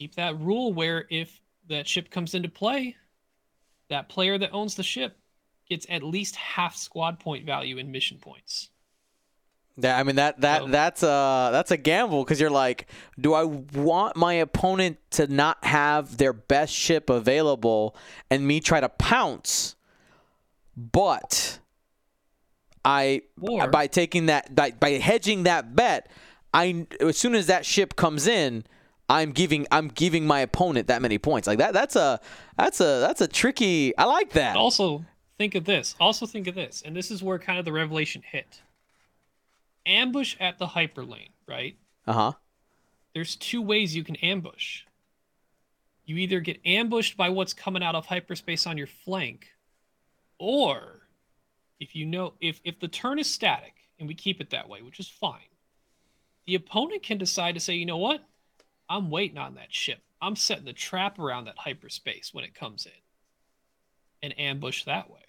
[0.00, 2.96] Keep that rule where if that ship comes into play,
[3.88, 5.18] that player that owns the ship
[5.68, 8.70] gets at least half squad point value in mission points.
[9.76, 12.86] Yeah, I mean that that So- that's a that's a gamble because you're like,
[13.18, 17.96] do I want my opponent to not have their best ship available
[18.30, 19.74] and me try to pounce,
[20.76, 21.58] but
[22.84, 26.08] I Or by taking that by, by hedging that bet,
[26.52, 28.64] I as soon as that ship comes in,
[29.08, 31.46] I'm giving I'm giving my opponent that many points.
[31.46, 32.20] Like that that's a
[32.56, 33.96] that's a that's a tricky.
[33.98, 34.56] I like that.
[34.56, 35.04] also
[35.38, 35.94] think of this.
[36.00, 38.62] Also think of this, and this is where kind of the revelation hit.
[39.86, 41.76] Ambush at the hyperlane, right?
[42.06, 42.32] Uh huh.
[43.14, 44.82] There's two ways you can ambush.
[46.06, 49.48] You either get ambushed by what's coming out of hyperspace on your flank,
[50.38, 51.08] or
[51.78, 54.80] if you know if if the turn is static and we keep it that way,
[54.82, 55.50] which is fine,
[56.46, 58.22] the opponent can decide to say, you know what?
[58.88, 60.00] I'm waiting on that ship.
[60.20, 62.92] I'm setting the trap around that hyperspace when it comes in.
[64.22, 65.20] And ambush that way.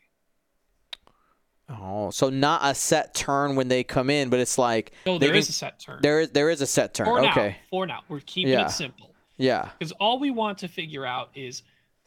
[1.68, 5.30] Oh, so not a set turn when they come in, but it's like No, there
[5.30, 6.00] can- is a set turn.
[6.02, 7.08] There is there is a set turn.
[7.08, 7.32] for now.
[7.32, 7.58] okay.
[7.72, 8.04] For now.
[8.08, 8.68] We're keeping Yeah.
[8.68, 9.16] it simple.
[9.38, 9.72] Yeah.
[9.78, 11.64] Because all we want to figure out is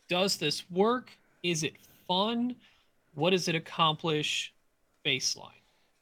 [0.08, 1.10] does this work?
[1.42, 1.74] Is it
[2.06, 2.54] fun?
[3.14, 4.52] What does it accomplish?
[5.04, 5.50] Baseline.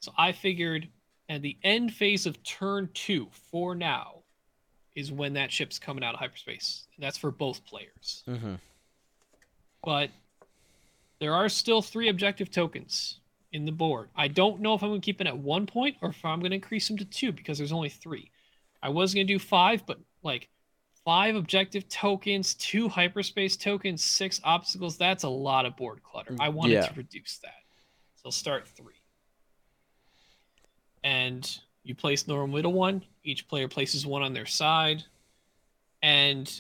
[0.01, 0.89] So I figured
[1.29, 4.16] at the end phase of turn two, for now,
[4.97, 6.87] is when that ship's coming out of hyperspace.
[6.97, 8.25] And that's for both players.
[8.27, 8.55] Mm-hmm.
[9.85, 10.11] But
[11.21, 13.21] there are still three objective tokens
[13.53, 14.09] in the board.
[14.17, 16.41] I don't know if I'm going to keep it at one point or if I'm
[16.41, 18.31] going to increase them to two because there's only three.
[18.83, 20.49] I was going to do five, but like
[21.05, 26.35] five objective tokens, two hyperspace tokens, six obstacles, that's a lot of board clutter.
[26.41, 26.87] I wanted Yeah.
[26.87, 27.55] to reduce that.
[28.23, 28.95] So start three.
[31.05, 33.03] And you place normal middle one.
[33.25, 35.05] Each player places one on their side.
[36.03, 36.51] And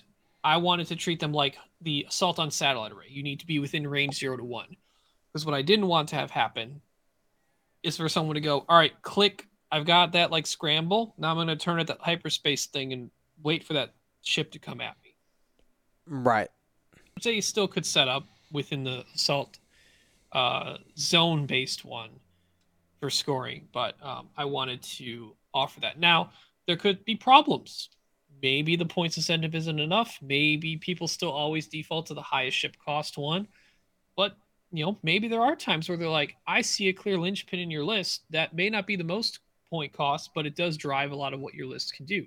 [0.44, 3.06] I wanted to treat them like the assault on satellite array.
[3.08, 4.76] You need to be within range zero to one.
[5.32, 6.80] Because what I didn't want to have happen
[7.82, 9.46] is for someone to go, all right, click.
[9.70, 11.14] I've got that like scramble.
[11.18, 13.10] Now I'm going to turn at that hyperspace thing and
[13.42, 15.14] wait for that ship to come at me.
[16.06, 16.48] Right.
[17.14, 19.58] Which they still could set up within the assault
[20.32, 22.10] uh, zone based one
[23.00, 25.98] for scoring, but um, I wanted to offer that.
[25.98, 26.30] Now,
[26.66, 27.90] there could be problems.
[28.42, 30.18] Maybe the points incentive isn't enough.
[30.20, 33.48] Maybe people still always default to the highest ship cost one.
[34.16, 34.36] But,
[34.72, 37.70] you know, maybe there are times where they're like, I see a clear linchpin in
[37.70, 39.40] your list that may not be the most
[39.70, 42.26] point cost, but it does drive a lot of what your list can do.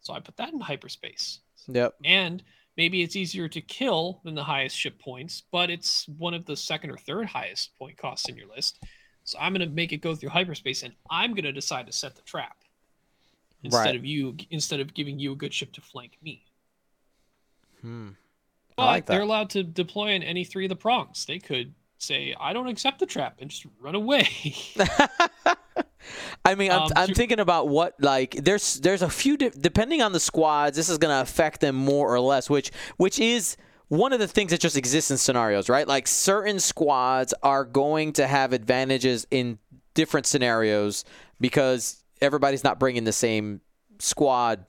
[0.00, 1.40] So I put that in hyperspace.
[1.68, 1.94] Yep.
[2.04, 2.42] And
[2.76, 6.56] maybe it's easier to kill than the highest ship points, but it's one of the
[6.56, 8.82] second or third highest point costs in your list.
[9.24, 11.92] So I'm going to make it go through hyperspace, and I'm going to decide to
[11.92, 12.56] set the trap
[13.62, 13.96] instead Right.
[13.96, 16.42] of you instead of giving you a good ship to flank me.
[17.80, 18.08] Hmm.
[18.76, 21.26] But like they're allowed to deploy in any three of the prongs.
[21.26, 24.28] They could say, "I don't accept the trap," and just run away.
[26.44, 30.02] I mean, I'm, Um, I'm thinking about what like there's there's a few di- depending
[30.02, 30.76] on the squads.
[30.76, 33.56] This is going to affect them more or less, which which is
[33.92, 35.86] one of the things that just exists in scenarios, right?
[35.86, 39.58] Like certain squads are going to have advantages in
[39.92, 41.04] different scenarios
[41.38, 43.60] because everybody's not bringing the same
[43.98, 44.64] squad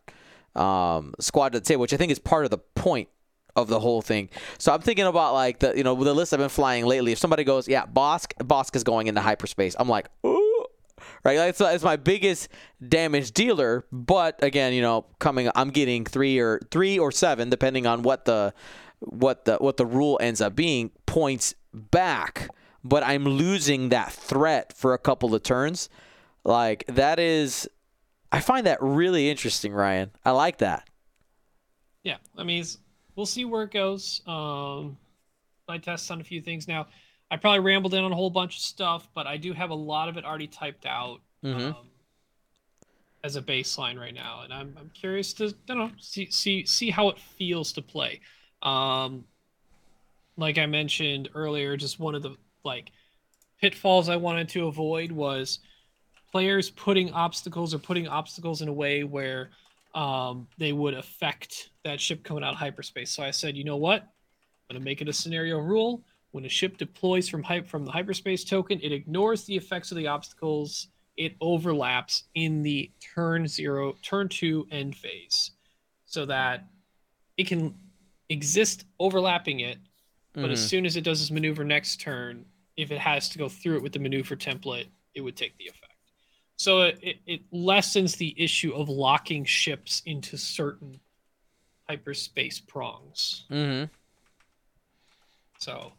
[0.58, 3.08] um, squad to the table, which I think is part of the point
[3.56, 4.28] of the whole thing.
[4.58, 7.14] So I'm thinking about like the you know the list I've been flying lately.
[7.14, 10.50] If somebody goes, yeah, Bossk Bossk is going into hyperspace, I'm like, ooh.
[11.26, 12.50] Right, that's, that's my biggest
[12.86, 13.86] damage dealer.
[13.92, 18.26] But again, you know, coming, I'm getting three or three or seven, depending on what
[18.26, 18.54] the
[19.06, 22.50] what the what the rule ends up being, points back.
[22.84, 25.90] But I'm losing that threat for a couple of turns.
[26.44, 27.70] Like that is,
[28.32, 30.12] I find that really interesting, Ryan.
[30.26, 30.90] I like that.
[32.04, 32.66] yeah, I mean,
[33.16, 34.22] we'll see where it goes.
[34.28, 34.98] Um,
[35.68, 36.88] I test on a few things now.
[37.32, 39.76] I probably rambled in on a whole bunch of stuff, but I do have a
[39.76, 41.68] lot of it already typed out mm-hmm.
[41.68, 41.76] um,
[43.24, 46.90] as a baseline right now, and I'm, I'm curious to you know see see see
[46.90, 48.22] how it feels to play.
[48.64, 49.26] Um,
[50.38, 52.92] like I mentioned earlier, just one of the like
[53.62, 55.60] pitfalls I wanted to avoid was
[56.32, 59.52] players putting obstacles or putting obstacles in a way where
[59.94, 63.12] um, they would affect that ship coming out of hyperspace.
[63.12, 64.02] So I said, you know what?
[64.02, 66.02] I'm gonna make it a scenario rule.
[66.32, 69.98] When a ship deploys from hype from the hyperspace token, it ignores the effects of
[69.98, 70.88] the obstacles.
[71.16, 75.52] It overlaps in the turn zero, turn two end phase,
[76.06, 76.66] so that
[77.38, 77.76] it can
[78.30, 79.78] exist overlapping it.
[80.34, 80.70] But as Mhm.
[80.70, 82.46] soon as it does its maneuver next turn,
[82.76, 85.68] if it has to go through it with the maneuver template, it would take the
[85.68, 85.94] effect.
[86.56, 91.00] So it, it, it lessens the issue of locking ships into certain
[91.88, 93.46] hyperspace prongs.
[93.52, 93.92] Mm-hmm.
[95.60, 95.94] So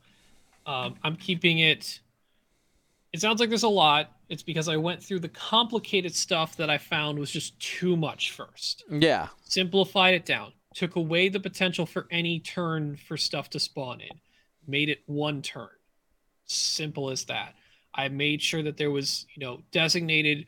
[0.67, 2.01] um, I'm keeping it.
[3.13, 4.11] It sounds like there's a lot.
[4.29, 8.33] It's because I went through the complicated stuff that I found was just too much
[8.33, 8.85] first.
[8.91, 9.29] Yeah.
[9.45, 14.21] Simplified it down, took away the potential for any turn for stuff to spawn in,
[14.67, 15.69] made it one turn.
[16.47, 17.55] Simple as that.
[17.95, 20.47] I made sure that there was, you know, designated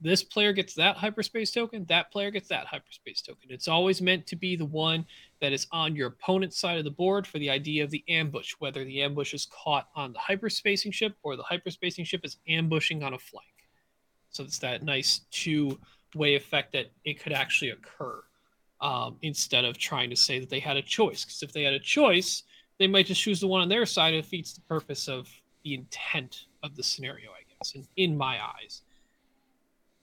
[0.00, 3.50] this player gets that hyperspace token, that player gets that hyperspace token.
[3.50, 5.06] It's always meant to be the one
[5.40, 8.54] that is on your opponent's side of the board for the idea of the ambush,
[8.58, 13.02] whether the ambush is caught on the hyperspacing ship or the hyperspacing ship is ambushing
[13.04, 13.46] on a flank.
[14.30, 15.78] So it's that nice two
[16.14, 18.22] way effect that it could actually occur
[18.80, 21.24] um, instead of trying to say that they had a choice.
[21.24, 22.44] Because if they had a choice,
[22.78, 24.14] they might just choose the one on their side.
[24.14, 25.28] It defeats the purpose of
[25.64, 28.82] the intent of the scenario, I guess, in, in my eyes.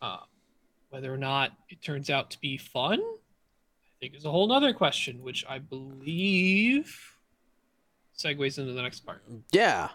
[0.02, 0.20] Uh,
[0.90, 4.74] whether or not it turns out to be fun, I think is a whole nother
[4.74, 7.16] question, which I believe
[8.18, 9.24] segues into the next part.
[9.52, 9.90] Yeah.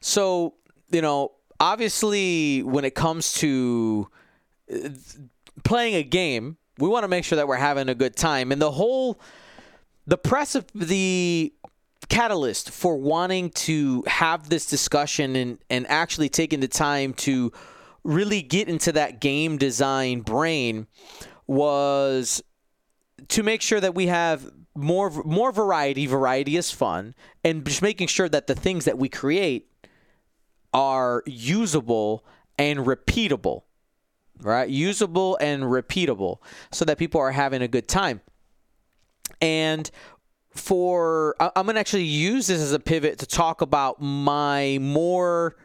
[0.00, 0.54] So,
[0.90, 4.08] you know, obviously, when it comes to
[4.72, 4.90] uh,
[5.64, 8.52] playing a game, we want to make sure that we're having a good time.
[8.52, 9.18] And the whole,
[10.06, 11.52] the press of the
[12.08, 17.52] catalyst for wanting to have this discussion and, and actually taking the time to
[18.04, 20.86] really get into that game design brain
[21.46, 22.42] was
[23.28, 26.06] to make sure that we have more more variety.
[26.06, 29.70] Variety is fun, and just making sure that the things that we create
[30.72, 32.24] are usable
[32.58, 33.62] and repeatable.
[34.42, 36.38] Right, usable and repeatable,
[36.70, 38.20] so that people are having a good time.
[39.40, 39.90] And
[40.54, 45.56] for I'm gonna actually use this as a pivot to talk about my more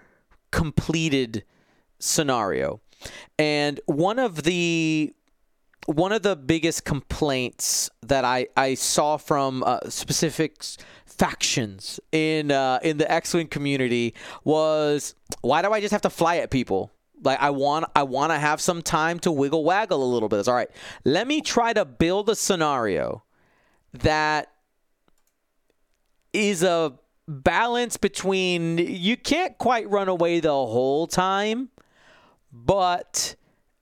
[0.52, 1.44] completed
[2.00, 2.82] scenario.
[3.38, 5.14] And one of the
[5.88, 10.64] one of the biggest complaints that I, I saw from uh, specific
[11.06, 14.14] factions in uh, in the X-wing community
[14.44, 16.92] was why do I just have to fly at people?
[17.22, 20.40] Like I want I want to have some time to wiggle waggle a little bit.
[20.40, 20.72] It's all right.
[21.06, 23.24] Let me try to build a scenario
[23.94, 24.52] that
[26.34, 26.94] is a
[27.28, 31.70] balance between you can't quite run away the whole time,
[32.52, 33.36] but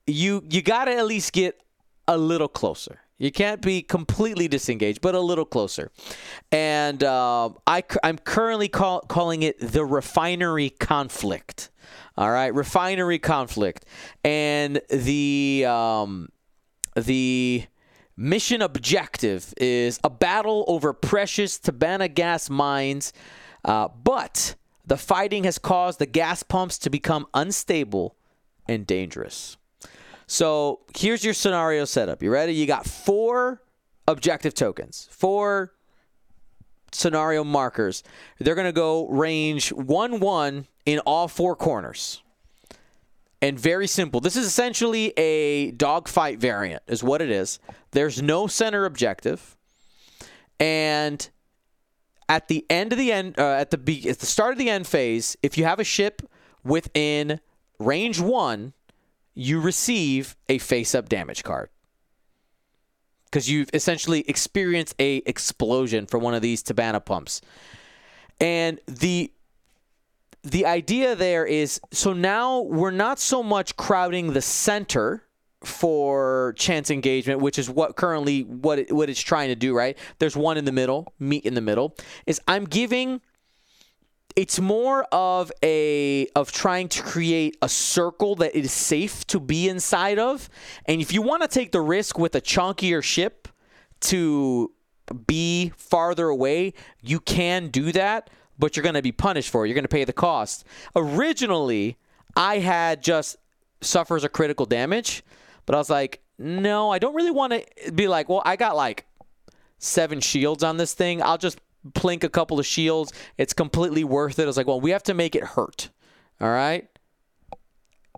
[0.06, 1.60] you you got to at least get
[2.06, 3.00] a little closer.
[3.20, 5.92] You can't be completely disengaged, but a little closer.
[6.50, 11.70] And um, I, am currently call, calling it the refinery conflict.
[12.16, 13.84] All right, refinery conflict,
[14.24, 16.28] and the um,
[16.94, 17.64] the
[18.16, 23.12] mission objective is a battle over precious Tibanna gas mines,
[23.64, 24.54] uh, but
[24.86, 28.16] the fighting has caused the gas pumps to become unstable
[28.66, 29.56] and dangerous.
[30.30, 32.22] So here's your scenario setup.
[32.22, 32.54] You ready?
[32.54, 33.60] You got four
[34.06, 35.72] objective tokens, four
[36.92, 38.04] scenario markers.
[38.38, 42.22] They're going to go range 1 1 in all four corners.
[43.42, 44.20] And very simple.
[44.20, 47.58] This is essentially a dogfight variant, is what it is.
[47.90, 49.56] There's no center objective.
[50.60, 51.28] And
[52.28, 54.70] at the end of the end, uh, at the be- at the start of the
[54.70, 56.22] end phase, if you have a ship
[56.62, 57.40] within
[57.80, 58.74] range one,
[59.40, 61.70] you receive a face-up damage card
[63.24, 67.40] because you've essentially experienced a explosion from one of these Tibanna pumps.
[68.38, 69.32] And the
[70.42, 75.22] the idea there is so now we're not so much crowding the center
[75.64, 79.96] for chance engagement, which is what currently what it, what it's trying to do, right?
[80.18, 81.96] There's one in the middle, meet in the middle.
[82.26, 83.22] Is I'm giving
[84.40, 89.68] it's more of a of trying to create a circle that is safe to be
[89.68, 90.48] inside of.
[90.86, 93.48] And if you want to take the risk with a chunkier ship
[94.00, 94.72] to
[95.26, 96.72] be farther away,
[97.02, 99.68] you can do that, but you're going to be punished for it.
[99.68, 100.64] You're going to pay the cost.
[100.96, 101.98] Originally,
[102.34, 103.36] I had just
[103.82, 105.22] suffers a critical damage,
[105.66, 108.74] but I was like, no, I don't really want to be like, well, I got
[108.74, 109.04] like
[109.76, 111.22] seven shields on this thing.
[111.22, 111.60] I'll just
[111.92, 113.12] plink a couple of shields.
[113.38, 114.44] It's completely worth it.
[114.44, 115.90] I was like, well, we have to make it hurt.
[116.40, 116.88] All right.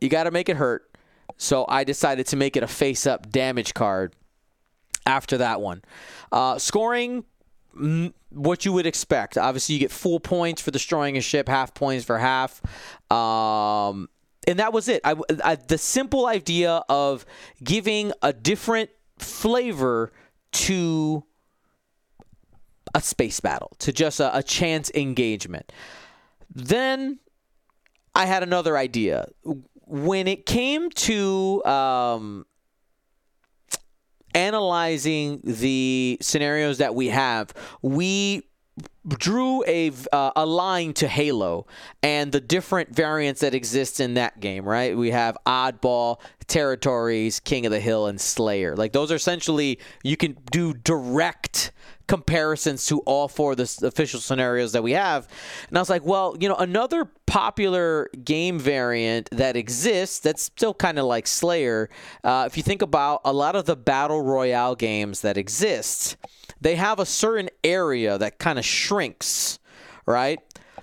[0.00, 0.88] You got to make it hurt.
[1.36, 4.14] So I decided to make it a face up damage card
[5.06, 5.82] after that one.
[6.30, 7.24] Uh, scoring,
[7.76, 9.38] mm, what you would expect.
[9.38, 12.62] Obviously, you get full points for destroying a ship, half points for half.
[13.10, 14.08] Um,
[14.46, 15.00] and that was it.
[15.04, 17.24] I, I, the simple idea of
[17.62, 20.12] giving a different flavor
[20.52, 21.24] to
[22.94, 25.72] a space battle, to just a, a chance engagement.
[26.54, 27.18] Then
[28.14, 29.26] I had another idea.
[29.86, 32.46] When it came to um,
[34.34, 38.42] analyzing the scenarios that we have, we
[39.06, 41.66] drew a uh, a line to Halo
[42.02, 44.96] and the different variants that exist in that game, right?
[44.96, 48.76] We have Oddball, Territories, King of the Hill, and Slayer.
[48.76, 51.72] Like those are essentially you can do direct
[52.06, 55.28] comparisons to all four of the official scenarios that we have.
[55.68, 60.74] And I was like, well, you know, another popular game variant that exists that's still
[60.74, 61.88] kind of like Slayer.
[62.24, 66.16] Uh, if you think about a lot of the battle royale games that exist
[66.62, 69.58] they have a certain area that kind of shrinks,
[70.06, 70.38] right?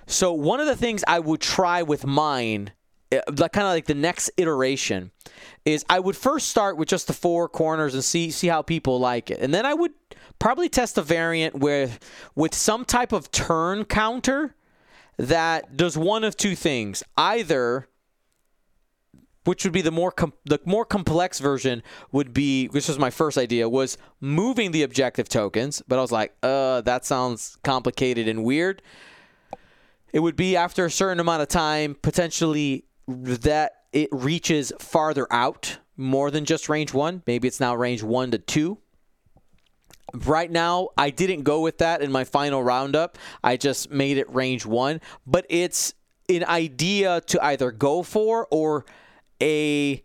[0.06, 2.72] So one of the things I would try with mine,
[3.10, 5.10] eh, like kind of like the next iteration,
[5.64, 9.00] is I would first start with just the four corners and see see how people
[9.00, 9.92] like it, and then I would
[10.40, 12.00] probably test a variant with
[12.34, 14.56] with some type of turn counter
[15.16, 17.86] that does one of two things: either
[19.44, 21.82] which would be the more com- the more complex version
[22.12, 26.12] would be which was my first idea was moving the objective tokens but i was
[26.12, 28.82] like uh that sounds complicated and weird.
[30.12, 35.78] It would be after a certain amount of time potentially that it reaches farther out
[35.96, 38.78] more than just range 1 maybe it's now range 1 to 2
[40.14, 43.18] right now i didn't go with that in my final roundup.
[43.42, 45.94] I just made it range 1 but it's
[46.28, 48.84] an idea to either go for or
[49.42, 50.02] a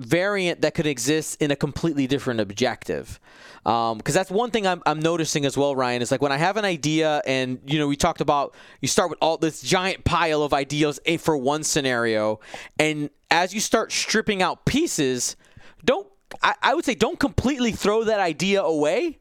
[0.00, 3.20] variant that could exist in a completely different objective.
[3.62, 6.38] Because um, that's one thing I'm, I'm noticing as well ryan is like when i
[6.38, 10.04] have an idea and you know we talked about you start with all this giant
[10.04, 12.40] pile of ideas for one scenario.
[12.78, 15.36] And as you start stripping out pieces
[15.84, 16.06] don't
[16.42, 19.19] I, I would say don't completely throw that idea away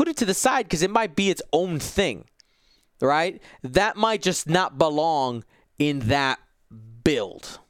[0.00, 2.24] put it to the side because it might be its own thing
[3.00, 5.44] right that might just not belong
[5.78, 6.38] in that
[7.04, 7.60] build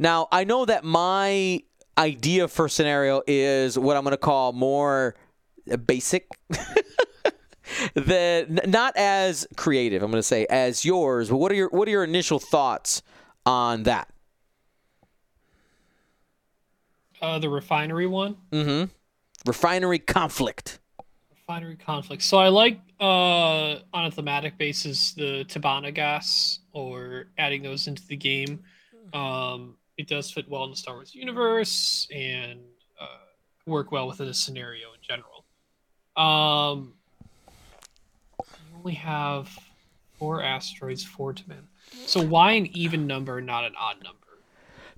[0.00, 1.60] now, I know that my
[1.98, 5.14] idea for scenario is what I'm going to call more
[5.84, 6.26] basic.
[7.94, 11.28] the not as creative, I'm going to say as yours.
[11.28, 13.02] But what are your what are your initial thoughts
[13.44, 14.08] on that?
[17.20, 18.38] Uh, the refinery one.
[18.52, 18.84] Mm-hmm.
[19.46, 20.80] Refinery conflict.
[21.50, 22.22] Refinery conflict.
[22.22, 28.06] So I like uh, on a thematic basis the Tibanna gas or adding those into
[28.06, 28.60] the game.
[29.12, 32.60] Um, it does fit well in the Star Wars universe and
[33.00, 33.06] uh,
[33.66, 35.44] work well within a scenario in general.
[36.16, 36.94] Um,
[38.38, 39.50] you only have
[40.20, 41.66] four asteroids, four to man.
[42.06, 44.19] So why an even number, not an odd number?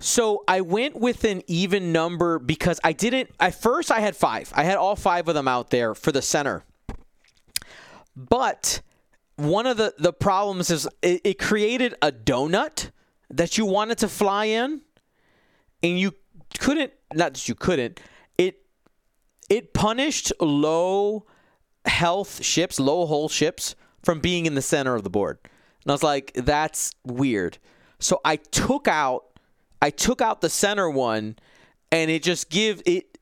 [0.03, 3.29] So I went with an even number because I didn't.
[3.39, 4.51] At first, I had five.
[4.53, 6.65] I had all five of them out there for the center.
[8.13, 8.81] But
[9.37, 12.91] one of the the problems is it, it created a donut
[13.29, 14.81] that you wanted to fly in,
[15.81, 16.13] and you
[16.59, 16.91] couldn't.
[17.13, 18.01] Not that you couldn't.
[18.37, 18.59] It
[19.49, 21.25] it punished low
[21.85, 23.73] health ships, low hull ships
[24.03, 25.37] from being in the center of the board.
[25.85, 27.57] And I was like, that's weird.
[27.99, 29.27] So I took out
[29.83, 31.35] I took out the center one
[31.91, 33.17] and it just give it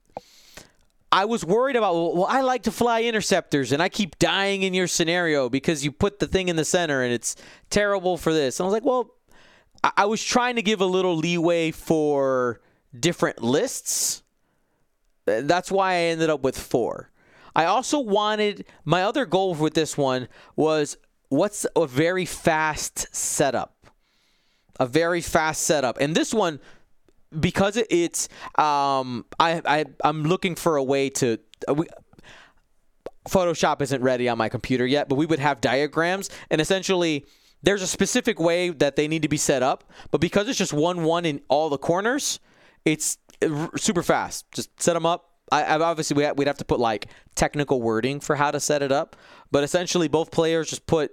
[1.12, 4.76] I was worried about well, I like to fly interceptors and I keep dying in
[4.76, 7.36] your scenario because you put the thing in the center and it's
[7.72, 8.60] terrible for this.
[8.60, 9.10] And I was like, well,
[9.84, 12.62] I, I was trying to give a little leeway for
[12.98, 14.22] different lists.
[15.26, 17.10] That's why I ended up with four.
[17.56, 20.96] I also wanted my other goal with this one was
[21.30, 23.81] what's a very fast setup.
[24.80, 25.98] A very fast setup.
[26.00, 26.60] And this one
[27.40, 31.88] because it's um I I I'm looking for a way to uh, we,
[33.30, 37.26] Photoshop isn't ready on my computer yet, but we would have diagrams and essentially
[37.64, 40.74] there's a specific way that they need to be set up, but because it's just
[40.74, 42.40] one one in all the corners,
[42.86, 44.52] it's uh, super fast.
[44.52, 48.20] Just set them up, I, I obviously we we'd have to put like technical wording
[48.20, 49.16] for how to set it up,
[49.52, 51.12] but essentially both players just put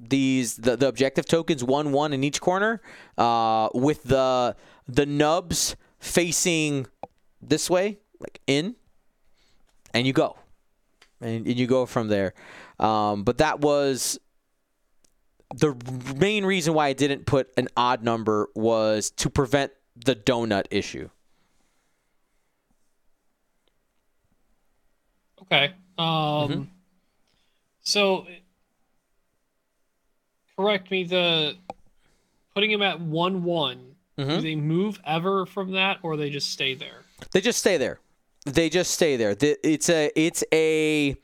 [0.00, 2.80] these the, the objective tokens one one in each corner,
[3.16, 6.86] uh, with the the nubs facing
[7.42, 8.76] this way, like in,
[9.92, 10.36] and you go,
[11.20, 12.34] and, and you go from there.
[12.78, 14.18] Um, but that was
[15.54, 15.74] the
[16.16, 21.08] main reason why I didn't put an odd number was to prevent the donut issue.
[25.42, 25.72] Okay.
[25.96, 26.62] Um, mm-hmm.
[27.80, 28.26] So,
[30.58, 31.04] correct me.
[31.04, 31.56] The
[32.54, 33.94] putting him at one one.
[34.18, 34.30] Mm-hmm.
[34.30, 37.04] Do they move ever from that, or they just stay there?
[37.32, 38.00] They just stay there.
[38.44, 39.36] They just stay there.
[39.40, 40.10] It's a.
[40.16, 41.16] It's a.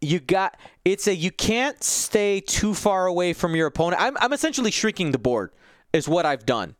[0.00, 0.58] You got.
[0.84, 1.14] It's a.
[1.14, 4.02] You can't stay too far away from your opponent.
[4.02, 4.16] I'm.
[4.18, 5.52] I'm essentially shrinking the board.
[5.94, 6.74] Is what I've done,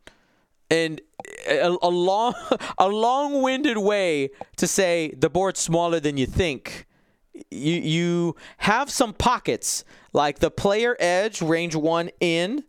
[0.69, 1.01] and
[1.47, 2.33] a, a long,
[2.77, 6.87] a long-winded way to say the board's smaller than you think
[7.49, 12.63] you you have some pockets like the player edge range one in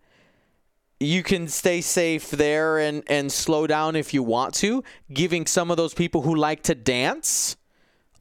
[1.01, 5.71] you can stay safe there and and slow down if you want to giving some
[5.71, 7.57] of those people who like to dance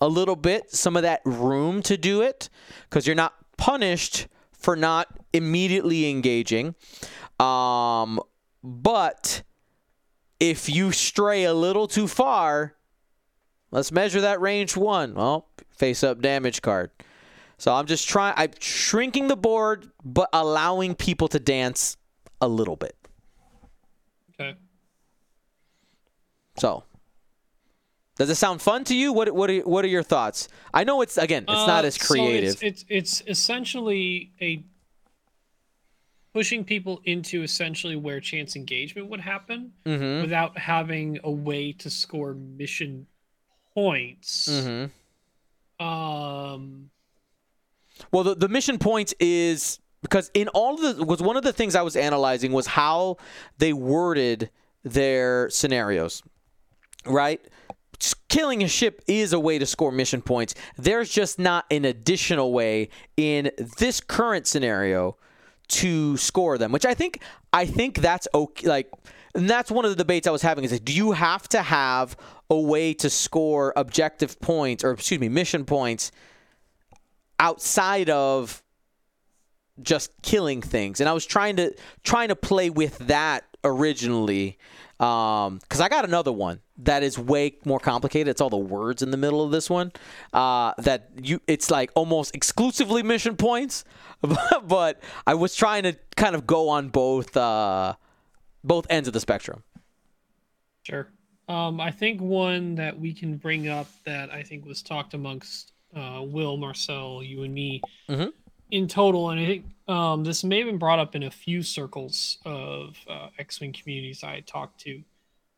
[0.02, 2.50] a little bit some of that room to do it
[2.90, 6.76] because you're not punished for not immediately engaging.
[7.40, 8.20] Um
[8.64, 9.44] but
[10.40, 12.76] if you stray a little too far
[13.72, 15.14] let's measure that range one.
[15.14, 16.92] Well face up damage card.
[17.58, 21.98] So I'm just trying, I'm shrinking the board, but allowing people to dance
[22.42, 22.96] a little bit.
[24.40, 24.56] Okay.
[26.58, 26.84] So,
[28.18, 29.12] does it sound fun to you?
[29.12, 30.48] What what are what are your thoughts?
[30.74, 32.60] I know it's again, it's uh, not as creative.
[32.60, 34.64] So it's, it's it's essentially a
[36.34, 40.22] pushing people into essentially where chance engagement would happen mm-hmm.
[40.22, 43.06] without having a way to score mission
[43.74, 44.48] points.
[44.50, 44.92] Mm-hmm.
[45.84, 46.90] Um.
[48.12, 51.54] Well, the, the mission point is because in all of the was one of the
[51.54, 53.18] things I was analyzing was how
[53.58, 54.50] they worded
[54.84, 56.22] their scenarios,
[57.06, 57.42] right?
[58.28, 60.56] Killing a ship is a way to score mission points.
[60.78, 65.16] There's just not an additional way in this current scenario
[65.70, 67.22] to score them, which I think
[67.54, 68.68] I think that's okay.
[68.68, 68.92] Like,
[69.36, 71.62] and that's one of the debates I was having is like, do you have to
[71.62, 72.16] have
[72.50, 76.12] a way to score objective points or excuse me mission points
[77.40, 78.62] outside of
[79.82, 81.00] just killing things?
[81.00, 81.74] And i was trying to
[82.04, 84.58] trying to play with that originally
[85.00, 88.28] um because i got another one that is way more complicated.
[88.30, 89.92] It's all the words in the middle of this one
[90.34, 93.84] uh that you it's like almost exclusively mission points
[94.64, 97.96] but i was trying to kind of go on both uh
[98.64, 99.64] both ends of the spectrum
[100.84, 101.10] sure
[101.50, 105.74] um, I think one that we can bring up that I think was talked amongst
[105.96, 108.30] uh, Will, Marcel, you, and me mm-hmm.
[108.72, 111.62] in total, and I think um, this may have been brought up in a few
[111.62, 115.02] circles of uh, X-wing communities I talked to.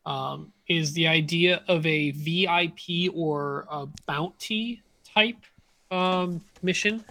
[0.05, 4.83] Um, is the idea of a VIP or a bounty
[5.15, 5.37] type
[5.89, 7.03] um, mission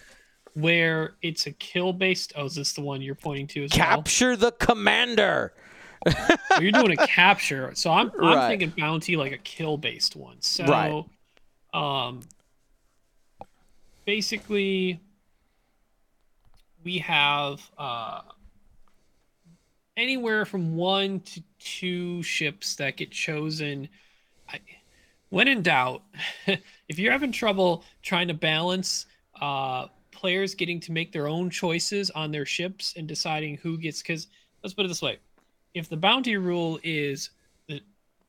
[0.55, 2.35] where it's a kill based.
[2.37, 4.37] Oh, is this the one you're pointing to as Capture well?
[4.37, 5.55] the commander
[6.61, 8.49] you're doing a capture, so I'm I'm right.
[8.49, 10.41] thinking bounty like a kill based one.
[10.41, 11.05] So, right.
[12.07, 12.23] um,
[14.05, 15.01] basically,
[16.85, 18.21] we have uh,
[19.97, 23.89] anywhere from one to two ships that get chosen.
[24.49, 24.61] I,
[25.31, 26.03] when in doubt,
[26.47, 29.07] if you're having trouble trying to balance
[29.41, 34.03] uh, players getting to make their own choices on their ships and deciding who gets,
[34.03, 34.29] because
[34.63, 35.19] let's put it this way:
[35.75, 37.31] if the bounty rule is
[37.69, 37.81] the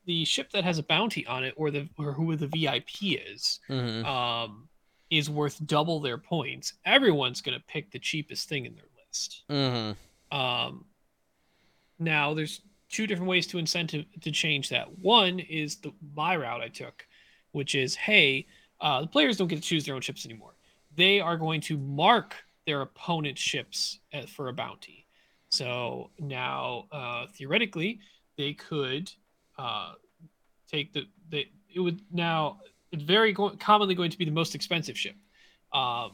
[0.06, 3.60] the ship that has a bounty on it, or the or who the VIP is,
[3.70, 4.04] Mhm.
[4.06, 4.68] um,
[5.10, 9.44] is worth double their points, everyone's going to pick the cheapest thing in their list.
[9.50, 9.96] Mhm.
[10.32, 10.86] Um,
[12.00, 14.98] now, there's two different ways to incentive to change that.
[15.00, 17.08] One is the my route I took,
[17.52, 18.48] which is hey,
[18.82, 20.56] uh, the players don't get to choose their own ships anymore.
[20.96, 22.36] They are going to mark
[22.66, 25.05] their opponent's ships uh, for a bounty.
[25.56, 28.00] So now, uh, theoretically,
[28.38, 29.10] they could
[29.58, 29.94] uh,
[30.70, 32.60] take the they it would now
[32.92, 35.16] it's very go- commonly going to be the most expensive ship,
[35.72, 36.12] um,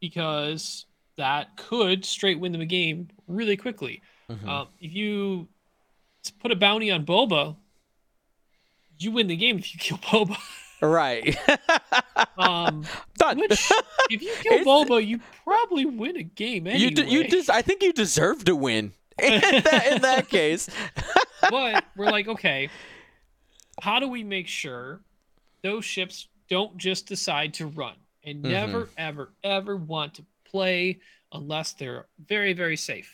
[0.00, 4.00] because that could straight win them a game really quickly.
[4.30, 4.48] Mhm.
[4.48, 5.48] Um, if you
[6.40, 7.54] put a bounty on Boba,
[8.98, 10.38] you win the game if you kill Boba.
[10.88, 11.36] right.
[12.36, 12.84] Um,
[13.16, 13.38] Done.
[13.38, 13.70] which,
[14.10, 16.80] if you kill It's- you probably win a game anyway.
[16.82, 20.68] You d- you des- I think you deserve to win in that, in that case.
[21.48, 22.68] but we're like, okay,
[23.80, 25.00] how do we make sure
[25.62, 28.50] those ships don't just decide to run and Mm-hmm.
[28.52, 30.98] never, ever, ever want to play
[31.32, 33.12] unless they're very, very safe?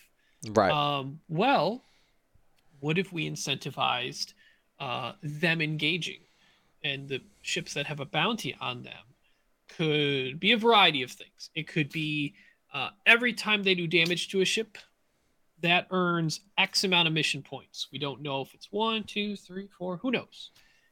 [0.51, 0.71] Right.
[0.73, 1.83] Um, well,
[2.81, 4.33] what if we incentivized
[4.79, 6.21] uh, them engaging?
[6.83, 9.05] And the ships that have a bounty on them
[9.69, 11.51] could be a variety of things.
[11.55, 12.35] It could be
[12.73, 14.79] uh, every time they do damage to a ship,
[15.63, 17.89] that earns X amount of mission points.
[17.93, 20.51] We don't know if it's one, two, three, four, who knows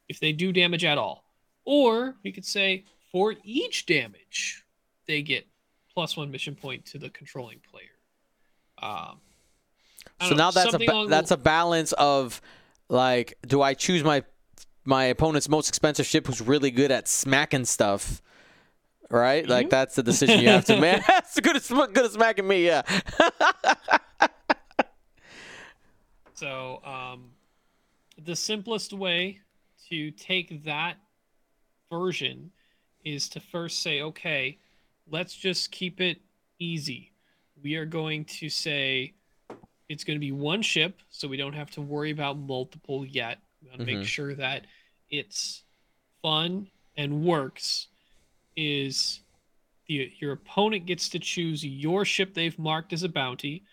[0.08, 1.24] if they do damage at all.
[1.64, 4.64] Or we could say for each damage,
[5.06, 5.46] they get
[5.92, 7.84] plus one mission point to the controlling player.
[8.80, 9.18] Um,
[10.20, 12.40] so know, now that's a ba- that's a balance of
[12.88, 14.22] like do I choose my
[14.88, 18.22] my opponent's most expensive ship who's really good at smacking stuff
[19.10, 19.70] right like Mhm.
[19.70, 22.82] that's the decision you have to make that's good as good as smacking me yeah
[26.34, 27.30] So, um,
[28.16, 29.40] the simplest way
[29.90, 30.98] to take that
[31.90, 32.52] version
[33.04, 34.58] is to first say, okay,
[35.10, 36.20] let's just keep it
[36.60, 37.12] easy.
[37.60, 39.14] We are going to say
[39.88, 43.38] it's going to be one ship, so we don't have to worry about multiple yet.
[43.60, 43.98] We want to Mhm.
[43.98, 44.66] make sure that
[45.10, 45.62] it's
[46.22, 47.88] fun and works.
[48.56, 49.20] Is
[49.88, 53.64] the, your opponent gets to choose your ship they've marked as a bounty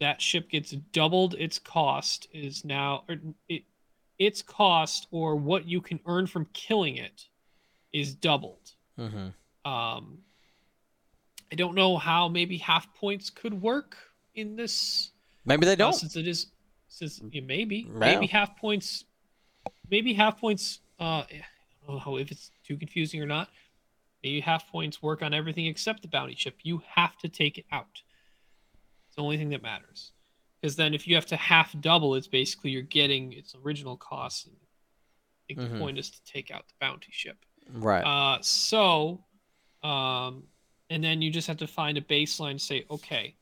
[0.00, 3.16] that ship gets doubled its cost is now or
[3.48, 3.62] it,
[4.18, 7.26] its cost or what you can earn from killing it
[7.92, 9.28] is doubled mm-hmm.
[9.70, 10.18] um
[11.52, 13.96] i don't know how maybe half points could work
[14.34, 15.12] in this
[15.44, 16.46] maybe they uh, don't since it is
[16.88, 19.04] since yeah, maybe maybe half points
[19.90, 21.42] maybe half points uh i
[21.86, 23.48] don't know if it's too confusing or not
[24.22, 27.66] maybe half points work on everything except the bounty chip you have to take it
[27.72, 28.02] out
[29.06, 30.12] it's the only thing that matters
[30.60, 34.48] because then if you have to half double it's basically you're getting its original cost
[34.48, 34.52] i
[35.48, 35.72] think Mhm.
[35.72, 37.36] the point is to take out the bounty ship
[37.74, 39.24] right uh, so,
[39.84, 40.42] um,
[40.90, 42.60] and then you just have to find a baseline.
[42.60, 43.36] Say, okay,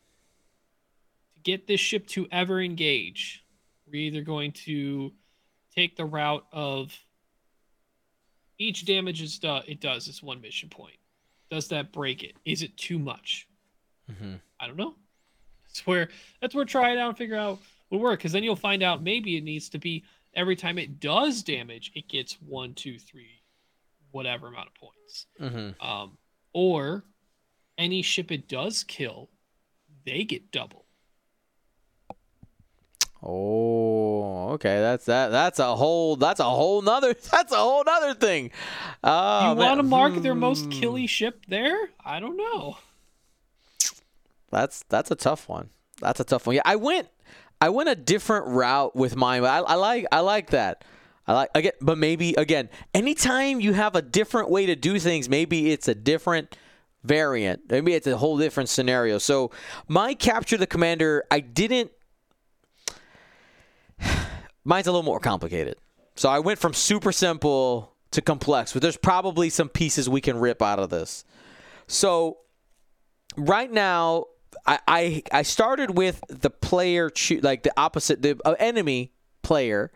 [1.35, 3.43] to get this ship to ever engage,
[3.87, 5.13] we're either going to
[5.81, 6.97] take the route of
[8.59, 10.97] each damage is do- it does is one mission point.
[11.51, 12.37] Does that break it?
[12.45, 13.49] Is it too much?
[14.11, 14.35] mm-hmm.
[14.59, 14.95] I don't know.
[15.67, 16.09] That's where
[16.41, 17.59] that's where try it out and figure out
[17.91, 18.19] will work.
[18.19, 20.05] Because then you'll find out maybe it needs to be
[20.35, 23.41] every time it does damage, it gets one, two, three,
[24.11, 25.27] whatever amount of points.
[25.41, 25.89] Mm-hmm.
[25.89, 26.19] Um,
[26.53, 27.05] or
[27.79, 29.31] any ship it does kill,
[30.05, 30.85] they get double.
[33.23, 33.90] Oh,
[34.55, 34.81] okay.
[34.81, 35.29] That's that.
[35.29, 36.17] That's a whole.
[36.17, 37.15] That's a whole nother.
[37.31, 38.51] That's a whole nother thing.
[39.03, 40.71] Oh, you want to mark their most Hmm.
[40.71, 41.91] killy ship there?
[42.05, 42.79] I don't know.
[44.51, 45.71] That's that's a tough one.
[46.01, 46.57] That's a tough one.
[46.57, 47.09] Yeah, I went.
[47.61, 49.45] I went a different route with mine.
[49.45, 50.07] I, I like.
[50.11, 50.85] I like that.
[51.27, 55.29] I like again, but maybe again, anytime you have a different way to do things,
[55.29, 56.57] maybe it's a different
[57.05, 57.71] variant.
[57.71, 59.19] Maybe it's a whole different scenario.
[59.19, 59.53] So
[59.87, 61.93] my capture the commander, I didn't.
[64.65, 65.77] Mine's a little more complicated.
[66.17, 70.39] So I went from super simple to complex, but there's probably some pieces we can
[70.39, 71.25] rip out of this.
[71.87, 72.39] So
[73.37, 74.27] right now,
[74.67, 79.91] I I, I started with the player choo- like the opposite the uh, enemy player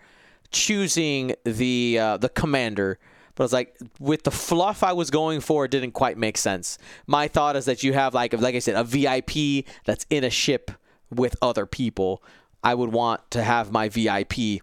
[0.50, 2.98] choosing the uh, the commander.
[3.34, 6.38] But I was like, with the fluff I was going for, it didn't quite make
[6.38, 6.78] sense.
[7.08, 10.30] My thought is that you have like like I said, a VIP that's in a
[10.30, 10.70] ship
[11.10, 12.22] with other people.
[12.64, 14.62] I would want to have my VIP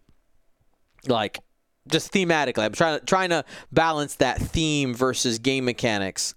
[1.08, 1.40] like
[1.88, 2.64] just thematically.
[2.64, 6.34] I'm trying to trying to balance that theme versus game mechanics.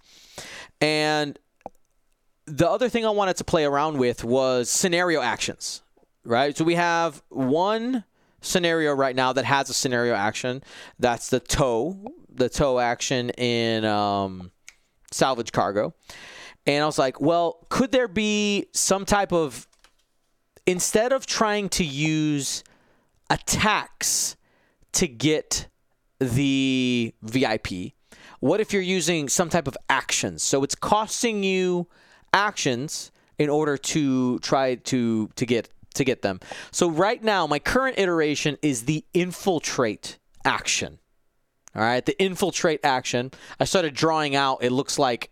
[0.79, 1.37] And
[2.45, 5.81] the other thing I wanted to play around with was scenario actions.
[6.23, 6.55] Right?
[6.55, 8.03] So we have one
[8.41, 10.63] scenario right now that has a scenario action.
[10.99, 14.51] That's the tow, the tow action in um,
[15.11, 15.93] salvage cargo.
[16.67, 19.67] And I was like, well, could there be some type of
[20.65, 22.63] instead of trying to use
[23.29, 24.35] attacks
[24.93, 25.67] to get
[26.19, 27.93] the VIP,
[28.39, 30.43] what if you're using some type of actions?
[30.43, 31.87] So it's costing you
[32.33, 36.39] actions in order to try to to get to get them.
[36.71, 40.99] So right now, my current iteration is the infiltrate action.
[41.75, 43.31] All right, the infiltrate action.
[43.59, 44.59] I started drawing out.
[44.61, 45.31] It looks like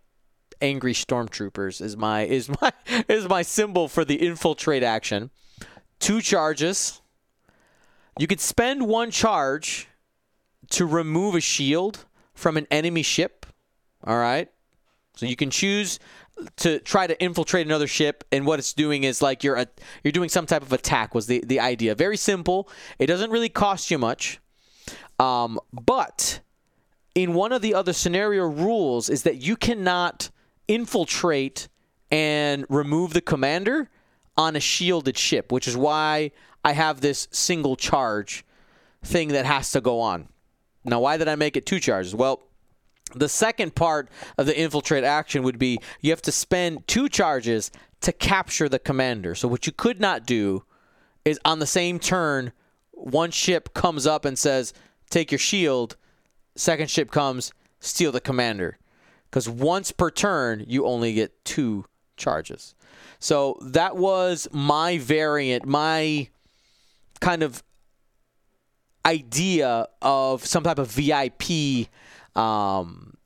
[0.63, 2.71] angry stormtroopers is my is my
[3.07, 5.29] is my symbol for the infiltrate action.
[5.99, 7.01] Two charges.
[8.17, 9.87] You could spend one charge
[10.71, 13.45] to remove a shield from an enemy ship.
[14.03, 14.49] All right.
[15.15, 15.99] So you can choose
[16.57, 19.67] to try to infiltrate another ship and what it's doing is like you're a,
[20.03, 23.49] you're doing some type of attack was the, the idea very simple it doesn't really
[23.49, 24.39] cost you much
[25.19, 26.39] um, but
[27.13, 30.31] in one of the other scenario rules is that you cannot
[30.73, 31.67] infiltrate
[32.11, 33.89] and remove the commander
[34.37, 36.31] on a shielded ship which is why
[36.63, 38.45] i have this single charge
[39.03, 40.27] thing that has to go on
[40.83, 42.43] now why did i make it two charges well
[43.15, 47.71] the second part of the infiltrate action would be you have to spend two charges
[48.01, 49.33] to capture the commander.
[49.33, 50.63] So what you could not do
[51.25, 52.51] is on the same turn,
[52.91, 54.73] one ship comes up and says,
[55.09, 55.95] "Take your shield."
[56.55, 58.77] Second ship comes, steal the commander.
[59.33, 61.85] Because once per turn, you only get two
[62.17, 62.75] charges.
[63.17, 66.29] So that was my variant, my
[67.19, 67.63] kind of
[69.03, 71.87] idea of some type of VIP
[72.35, 73.17] um,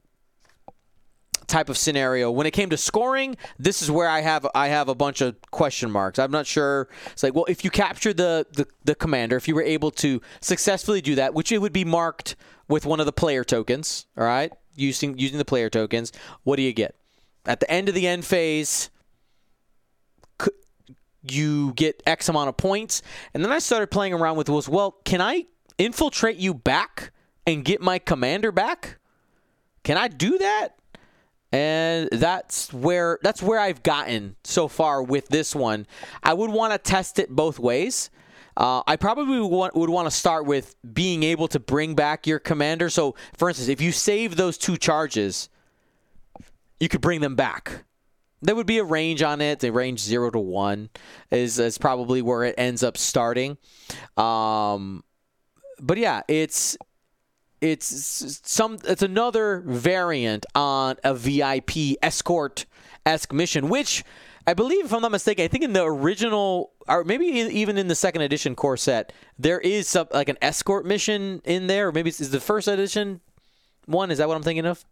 [1.47, 2.31] type of scenario.
[2.31, 5.35] When it came to scoring, this is where I have I have a bunch of
[5.51, 6.19] question marks.
[6.19, 6.87] I'm not sure.
[7.11, 10.21] It's like, well, if you capture the, the the commander, if you were able to
[10.39, 12.37] successfully do that, which it would be marked
[12.69, 16.11] with one of the player tokens, all right, using using the player tokens,
[16.43, 16.95] what do you get?
[17.45, 18.89] At the end of the end phase,
[21.23, 23.01] you get X amount of points,
[23.33, 25.45] and then I started playing around with was, well, can I
[25.77, 27.11] infiltrate you back
[27.45, 28.99] and get my commander back?
[29.83, 30.69] Can I do that?
[31.51, 35.87] And that's where that's where I've gotten so far with this one.
[36.21, 38.09] I would want to test it both ways.
[38.57, 42.39] Uh, I probably want, would want to start with being able to bring back your
[42.39, 42.89] commander.
[42.89, 45.47] So, for instance, if you save those two charges,
[46.79, 47.83] you could bring them back.
[48.41, 49.59] There would be a range on it.
[49.59, 50.89] The range zero to one
[51.29, 53.57] is is probably where it ends up starting.
[54.15, 55.03] Um,
[55.79, 56.77] but yeah, it's
[57.61, 62.65] it's some it's another variant on a VIP escort
[63.05, 64.03] esque mission, which
[64.47, 67.89] I believe, if I'm not mistaken, I think in the original or maybe even in
[67.89, 71.91] the second edition core set, there is some like an escort mission in there, or
[71.91, 73.19] maybe is the first edition
[73.85, 74.09] one.
[74.09, 74.85] Is that what I'm thinking of?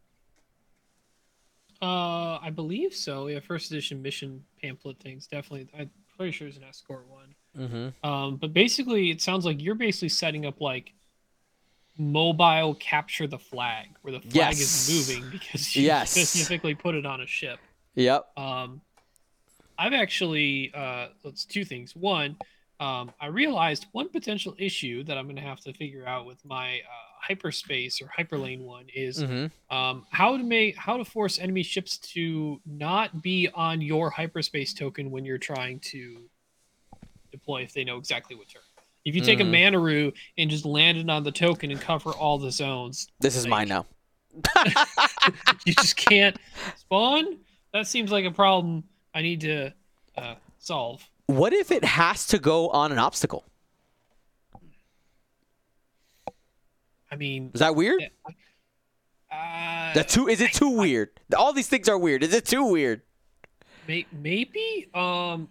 [1.82, 3.28] Uh, I believe so.
[3.28, 5.70] Yeah, first edition mission pamphlet things definitely.
[5.78, 7.36] I'm pretty sure it's an escort one.
[7.58, 8.08] Mm-hmm.
[8.08, 10.92] Um, but basically, it sounds like you're basically setting up like
[11.98, 14.90] mobile capture the flag where the flag yes.
[14.90, 16.12] is moving because you yes.
[16.12, 17.60] specifically put it on a ship.
[17.96, 18.38] Yep.
[18.38, 18.82] Um,
[19.78, 21.96] I've actually uh, it's two things.
[21.96, 22.38] One,
[22.80, 26.44] um, I realized one potential issue that I'm going to have to figure out with
[26.44, 29.76] my uh, hyperspace or hyperlane one is mm-hmm.
[29.76, 34.74] um, how to make how to force enemy ships to not be on your hyperspace
[34.74, 36.22] token when you're trying to
[37.32, 38.62] deploy if they know exactly what turn.
[39.06, 39.42] If you take mm.
[39.42, 43.36] a Manaroo and just land it on the token and cover all the zones, this
[43.36, 43.86] is mine now.
[45.66, 46.36] you just can't
[46.76, 47.38] spawn.
[47.72, 48.84] That seems like a problem
[49.16, 49.74] I need to
[50.18, 51.10] uh, solve.
[51.28, 53.46] What if it has to go on an obstacle?
[57.10, 58.02] I mean, is that weird?
[59.32, 60.28] Uh, that too?
[60.28, 61.10] Is it too I, weird?
[61.36, 62.24] All these things are weird.
[62.24, 63.02] Is it too weird?
[63.88, 64.90] May, maybe.
[64.94, 65.48] Um,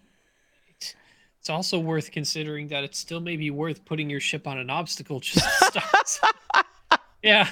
[0.79, 4.71] it's also worth considering that it still may be worth putting your ship on an
[4.71, 7.01] obstacle just to start.
[7.23, 7.49] yeah.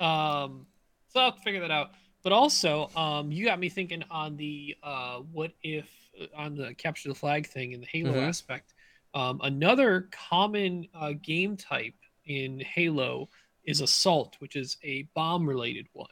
[0.00, 0.66] Um,
[1.08, 1.90] so I'll figure that out.
[2.22, 5.88] But also, um, you got me thinking on the uh, what if
[6.20, 8.28] uh, on the capture the flag thing in the Halo mm-hmm.
[8.28, 8.74] aspect.
[9.14, 11.94] Um, another common uh, game type
[12.26, 13.28] in Halo
[13.64, 16.08] is assault, which is a bomb related one.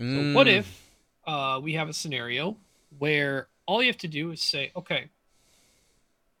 [0.00, 0.32] Mm.
[0.32, 0.82] So what if
[1.26, 2.56] uh, we have a scenario
[2.98, 5.08] where all you have to do is say, okay,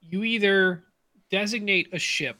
[0.00, 0.84] you either
[1.30, 2.36] designate a ship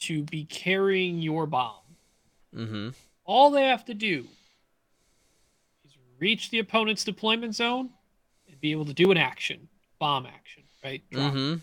[0.00, 1.76] to be carrying your bomb.
[2.54, 2.88] Mm-hmm.
[3.24, 4.26] All they have to do
[6.22, 7.90] reach the opponent's deployment zone
[8.48, 9.68] and be able to do an action,
[9.98, 11.02] bomb action, right?
[11.10, 11.32] Drop.
[11.32, 11.58] Mm-hmm.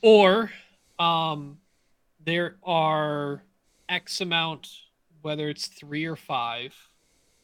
[0.00, 0.50] Or
[0.98, 1.58] um,
[2.24, 3.42] there are
[3.90, 4.70] X amount,
[5.20, 6.74] whether it's three or five,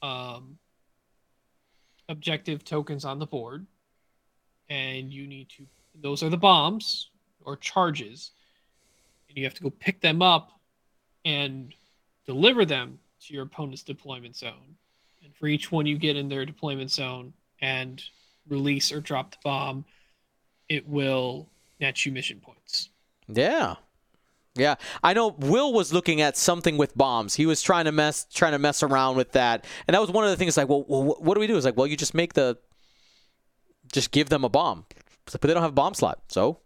[0.00, 0.56] um,
[2.08, 3.66] objective tokens on the board,
[4.70, 5.66] and you need to.
[6.00, 7.10] Those are the bombs
[7.44, 8.30] or charges,
[9.28, 10.52] and you have to go pick them up
[11.26, 11.74] and
[12.24, 14.76] deliver them to your opponent's deployment zone.
[15.38, 18.02] For each one you get in their deployment zone and
[18.48, 19.84] release or drop the bomb,
[20.68, 21.48] it will
[21.80, 22.90] net you mission points.
[23.28, 23.76] Yeah.
[24.56, 25.28] Yeah, I know.
[25.38, 27.34] Will was looking at something with bombs.
[27.34, 30.24] He was trying to mess, trying to mess around with that, and that was one
[30.24, 30.56] of the things.
[30.56, 31.56] Like, well, well what do we do?
[31.56, 32.58] It's like, well, you just make the,
[33.92, 34.86] just give them a bomb,
[35.30, 36.58] but they don't have a bomb slot, so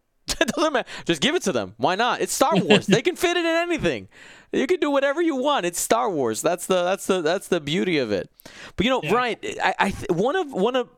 [0.49, 0.89] it doesn't matter.
[1.05, 1.75] Just give it to them.
[1.77, 2.21] Why not?
[2.21, 2.87] It's Star Wars.
[2.87, 4.09] they can fit it in anything.
[4.53, 5.67] You can do whatever you want.
[5.67, 6.41] It's Star Wars.
[6.43, 8.31] That's the that's the that's the beauty of it.
[8.77, 9.11] But you know, Yeah.
[9.11, 10.89] Brian, I, I one of one of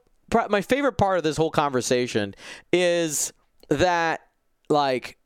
[0.50, 2.34] my favorite part of this whole conversation
[2.72, 3.32] is
[3.68, 4.20] that
[4.68, 5.16] like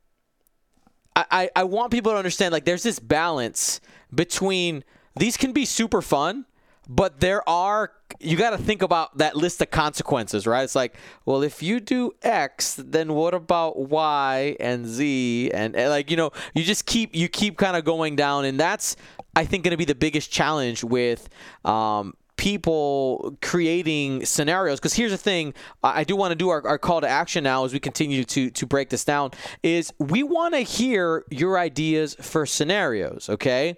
[1.17, 3.81] I, I, I want people to understand like there's this balance
[4.15, 4.85] between
[5.17, 6.47] these can be super fun,
[6.91, 10.65] but there are you got to think about that list of consequences, right?
[10.65, 15.53] It's like, well, if you do X, then what about Y and Z?
[15.55, 18.59] And, and like you know, you just keep you keep kind of going down, and
[18.59, 18.97] that's
[19.37, 21.29] I think going to be the biggest challenge with
[21.65, 24.81] um, people creating scenarios.
[24.81, 27.65] Because here's the thing i do want to do our, our call to action now
[27.65, 29.31] as we continue to to break this down
[29.63, 33.77] is we want to hear your ideas for scenarios okay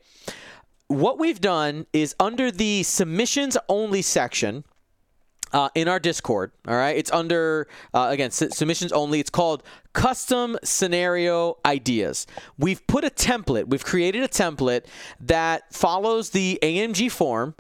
[0.89, 4.65] what we've done is under the submissions only section
[5.53, 6.53] uh, in our Discord.
[6.67, 9.21] All right, it's under uh, again s- submissions only.
[9.21, 9.63] It's called
[9.93, 12.27] custom scenario ideas.
[12.59, 13.67] We've put a template.
[13.69, 14.87] We've created a template
[15.21, 17.55] that follows the AMG form,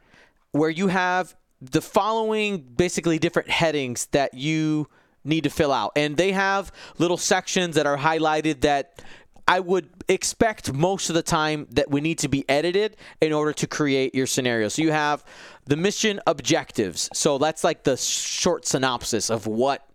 [0.53, 4.89] where you have the following basically different headings that you
[5.25, 9.03] need to fill out, and they have little sections that are highlighted that
[9.53, 13.53] I would expect most of the time that we need to be edited in order
[13.53, 14.69] to create your scenario.
[14.69, 15.23] So you have
[15.67, 17.11] the mission objectives.
[17.13, 19.87] So that's like the short synopsis of what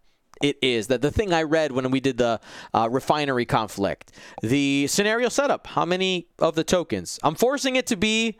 [0.44, 0.86] it is.
[0.90, 2.40] That the thing I read when we did the
[2.72, 4.12] uh, refinery conflict.
[4.44, 5.66] The scenario setup.
[5.66, 7.20] How many of the tokens?
[7.24, 8.38] I'm forcing it to be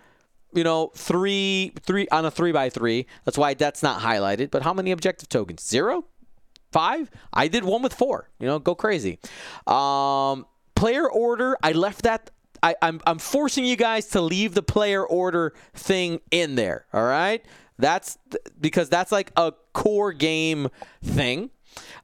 [0.54, 3.08] you know, three, three on a three by three.
[3.26, 4.52] That's why that's not highlighted.
[4.52, 5.66] But how many objective tokens?
[5.66, 6.06] Zero,
[6.72, 7.10] five.
[7.34, 8.30] I did one with four.
[8.40, 9.18] You know, go crazy.
[9.66, 10.46] Um,
[10.78, 11.58] player order.
[11.64, 12.32] I left that.
[12.64, 16.86] I, I'm I'm forcing you guys to leave the player order thing in there.
[16.94, 17.46] All right.
[17.78, 20.70] That's th- because that's like a core game
[21.04, 21.52] thing.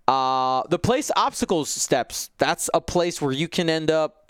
[0.08, 2.30] Uh, the place obstacles steps.
[2.38, 4.23] That's a place where you can end up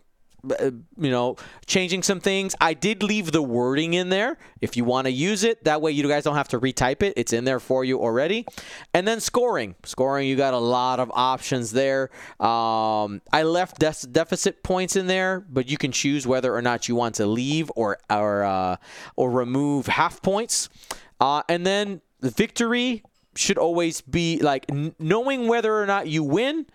[0.44, 2.56] you know, changing some things.
[2.60, 5.64] I did leave the wording in there if you want to use it.
[5.64, 7.14] That way, you guys don't have to retype it.
[7.16, 8.46] It's in there for you already.
[8.94, 9.76] And then scoring.
[9.86, 12.10] Scoring, you got a lot of options there.
[12.40, 16.96] Um, I left deficit points in there, but you can choose whether or not you
[16.96, 18.76] want to leave or or uh,
[19.16, 20.70] or remove half points.
[21.20, 23.04] Uh, and then the victory
[23.36, 26.66] should always be like n- knowing whether or not you win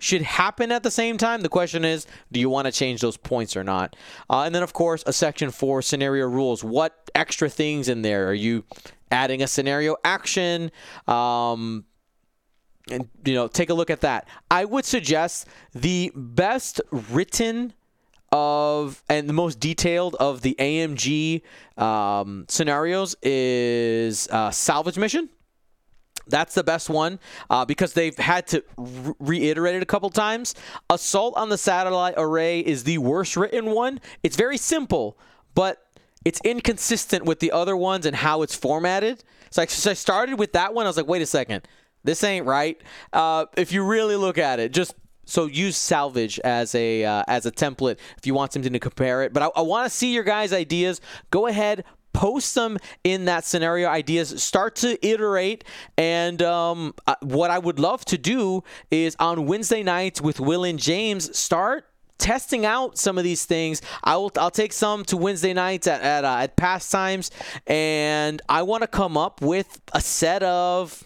[0.00, 1.42] should happen at the same time.
[1.42, 3.94] The question is, do you want to change those points or not?
[4.28, 6.64] Uh, and then, of course, a section for scenario rules.
[6.64, 8.64] What extra things in there are you
[9.10, 10.72] adding a scenario action?
[11.06, 11.84] Um,
[12.90, 14.26] and you know, take a look at that.
[14.50, 17.74] I would suggest the best written
[18.32, 21.42] of and the most detailed of the AMG
[21.76, 25.28] um, scenarios is uh, salvage mission.
[26.26, 27.18] That's the best one
[27.48, 30.54] uh, because they've had to re- reiterate it a couple times.
[30.88, 34.00] Assault on the satellite array is the worst written one.
[34.22, 35.18] It's very simple,
[35.54, 35.86] but
[36.24, 39.24] it's inconsistent with the other ones and how it's formatted.
[39.50, 40.86] So I, so I started with that one.
[40.86, 41.66] I was like, wait a second,
[42.04, 42.80] this ain't right.
[43.12, 44.94] Uh, if you really look at it, just
[45.24, 49.22] so use salvage as a uh, as a template if you want something to compare
[49.22, 49.32] it.
[49.32, 51.00] But I, I want to see your guys' ideas.
[51.30, 55.64] Go ahead, post them in that scenario ideas start to iterate.
[55.96, 60.64] And um, uh, what i would love to do is on wednesday nights with will
[60.64, 61.84] and james start
[62.18, 63.80] testing out some of these things.
[64.04, 67.30] I will i'll take some to wednesday nights at at, uh, at pastimes.
[67.66, 71.02] And i want to come up with a set of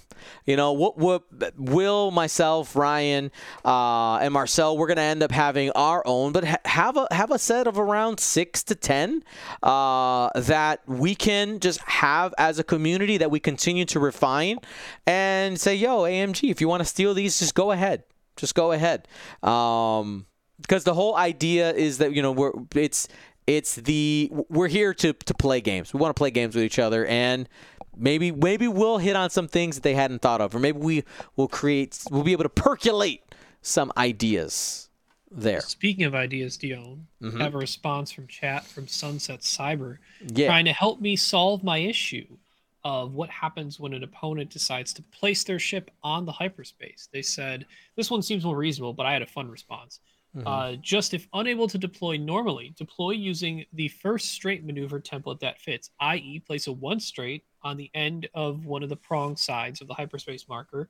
[0.46, 0.98] you know what?
[0.98, 1.24] What?
[1.56, 3.30] Will myself, Ryan,
[3.64, 7.30] uh, and Marcel, we're gonna end up having our own, but ha- have a have
[7.30, 9.22] a set of around six to ten
[9.62, 14.58] uh, that we can just have as a community that we continue to refine
[15.06, 18.04] and say, yo, AMG, if you want to steal these, just go ahead.
[18.36, 19.06] Just go ahead.
[19.42, 20.26] Um,
[20.60, 23.08] because the whole idea is that you know we're it's
[23.46, 25.92] it's the we're here to to play games.
[25.92, 27.48] We want to play games with each other and
[27.96, 31.04] maybe maybe we'll hit on some things that they hadn't thought of or maybe we
[31.36, 33.22] will create we'll be able to percolate
[33.62, 34.88] some ideas
[35.30, 35.60] there.
[35.60, 37.40] Speaking of ideas, Dion, mm-hmm.
[37.40, 40.46] I have a response from chat from Sunset Cyber yeah.
[40.46, 42.26] trying to help me solve my issue
[42.84, 47.08] of what happens when an opponent decides to place their ship on the hyperspace.
[47.12, 47.66] They said,
[47.96, 50.00] This one seems more reasonable, but I had a fun response.
[50.36, 50.46] Mm-hmm.
[50.46, 55.60] Uh, just if unable to deploy normally, deploy using the first straight maneuver template that
[55.60, 59.80] fits, i.e., place a one straight on the end of one of the prong sides
[59.80, 60.88] of the hyperspace marker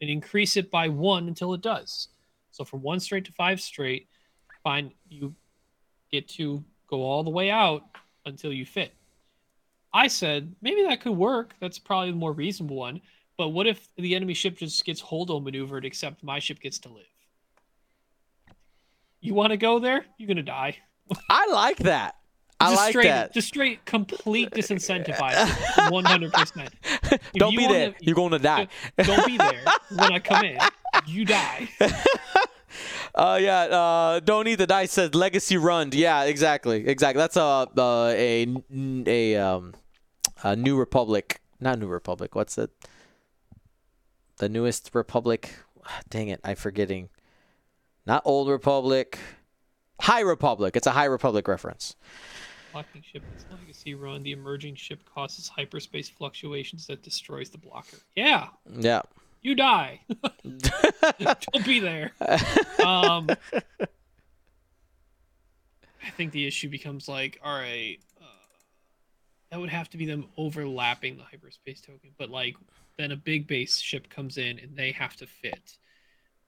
[0.00, 2.08] and increase it by one until it does.
[2.52, 4.08] So from one straight to five straight,
[4.62, 5.34] find you
[6.10, 7.84] get to go all the way out
[8.24, 8.94] until you fit.
[9.92, 11.54] I said maybe that could work.
[11.60, 13.00] That's probably the more reasonable one.
[13.36, 16.78] But what if the enemy ship just gets hold holdo maneuvered, except my ship gets
[16.80, 17.04] to live?
[19.20, 20.04] You want to go there?
[20.18, 20.76] You're gonna die.
[21.28, 22.16] I like that.
[22.62, 23.34] I just like straight, that.
[23.34, 25.90] Just straight, complete disincentivized.
[25.90, 26.70] One hundred percent.
[27.34, 27.94] Don't be there.
[28.00, 28.68] You're going to die.
[28.98, 30.58] Don't be there when I come in.
[31.06, 31.68] You die.
[33.14, 33.60] Uh, yeah.
[33.64, 34.92] Uh, don't eat the dice.
[34.92, 35.90] Says legacy run.
[35.92, 37.18] Yeah, exactly, exactly.
[37.18, 38.46] That's a uh, a
[39.06, 39.74] a um
[40.42, 41.40] a New Republic.
[41.60, 42.34] Not New Republic.
[42.34, 42.70] What's it?
[44.38, 45.54] The newest Republic.
[46.08, 47.10] Dang it, I'm forgetting.
[48.06, 49.18] Not Old Republic.
[50.00, 50.74] High Republic.
[50.76, 51.94] It's a High Republic reference.
[52.72, 54.22] Blocking ship is legacy run.
[54.22, 57.98] The emerging ship causes hyperspace fluctuations that destroys the blocker.
[58.16, 58.48] Yeah.
[58.66, 59.02] Yeah.
[59.42, 60.00] You die.
[61.18, 62.12] Don't be there.
[62.84, 63.28] Um,
[66.02, 68.26] I think the issue becomes like, all right, uh,
[69.50, 72.56] that would have to be them overlapping the hyperspace token, but like
[72.98, 75.76] then a big base ship comes in and they have to fit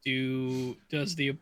[0.05, 1.37] do does the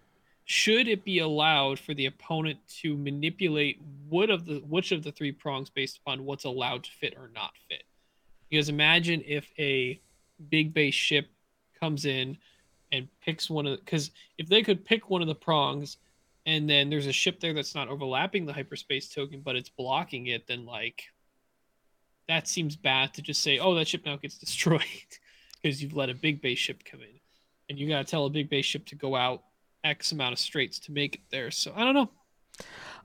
[0.52, 3.80] should it be allowed for the opponent to manipulate
[4.10, 7.30] what of the which of the three prongs based upon what's allowed to fit or
[7.34, 7.84] not fit?
[8.50, 9.98] Because imagine if a
[10.50, 11.30] big base ship
[11.80, 12.36] comes in
[12.92, 15.96] and picks one of because if they could pick one of the prongs
[16.44, 20.26] and then there's a ship there that's not overlapping the hyperspace token but it's blocking
[20.26, 21.04] it then like
[22.28, 24.82] that seems bad to just say oh that ship now gets destroyed
[25.62, 27.20] because you've let a big base ship come in
[27.70, 29.44] and you got to tell a big base ship to go out
[29.84, 31.50] X amount of straights to make it there.
[31.50, 32.10] So I don't know.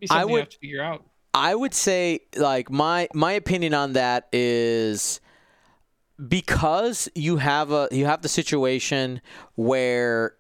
[0.10, 1.06] I would have to figure out.
[1.34, 5.20] I would say like my my opinion on that is
[6.28, 9.22] because you have a you have the situation
[9.56, 10.36] where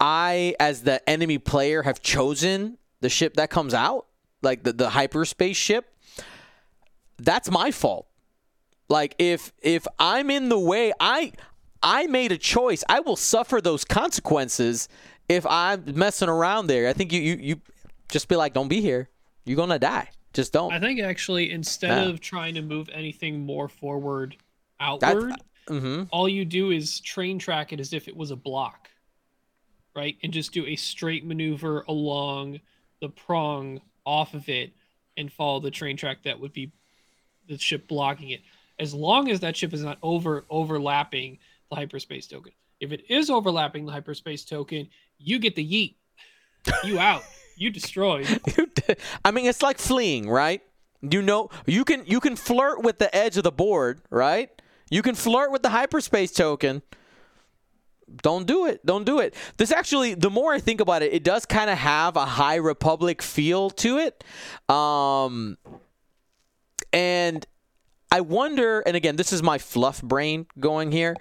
[0.00, 4.06] I as the enemy player have chosen the ship that comes out,
[4.42, 5.94] like the, the hyperspace ship,
[7.18, 8.06] that's my fault.
[8.88, 11.32] Like if if I'm in the way, I
[11.82, 12.84] I made a choice.
[12.88, 14.88] I will suffer those consequences
[15.36, 16.88] if I'm messing around there.
[16.88, 17.60] I think you you, you
[18.08, 19.08] just be like, don't be here.
[19.44, 20.08] You're gonna die.
[20.32, 20.72] Just don't.
[20.72, 24.36] I think actually instead of trying to move anything more forward
[24.80, 25.34] outward,
[25.68, 26.04] mm-hmm.
[26.10, 28.88] all you do is train track it as if it was a block,
[29.94, 30.16] right?
[30.22, 32.60] And just do a straight maneuver along
[33.00, 34.72] the prong off of it
[35.16, 36.72] and follow the train track that would be
[37.48, 38.40] the ship blocking it.
[38.78, 42.52] As long as that ship is not over overlapping the hyperspace token.
[42.80, 44.88] If it is overlapping the hyperspace token,
[45.22, 45.96] you get the yeet.
[46.84, 47.22] You out.
[47.56, 48.26] you destroyed.
[49.24, 50.62] I mean, it's like fleeing, right?
[51.00, 54.50] You know, you can you can flirt with the edge of the board, right?
[54.90, 56.82] You can flirt with the hyperspace token.
[58.22, 58.84] Don't do it.
[58.84, 59.34] Don't do it.
[59.56, 62.56] This actually, the more I think about it, it does kind of have a High
[62.56, 64.22] Republic feel to it.
[64.68, 65.56] Um,
[66.92, 67.46] and
[68.10, 71.16] I wonder, and again, this is my fluff brain going here.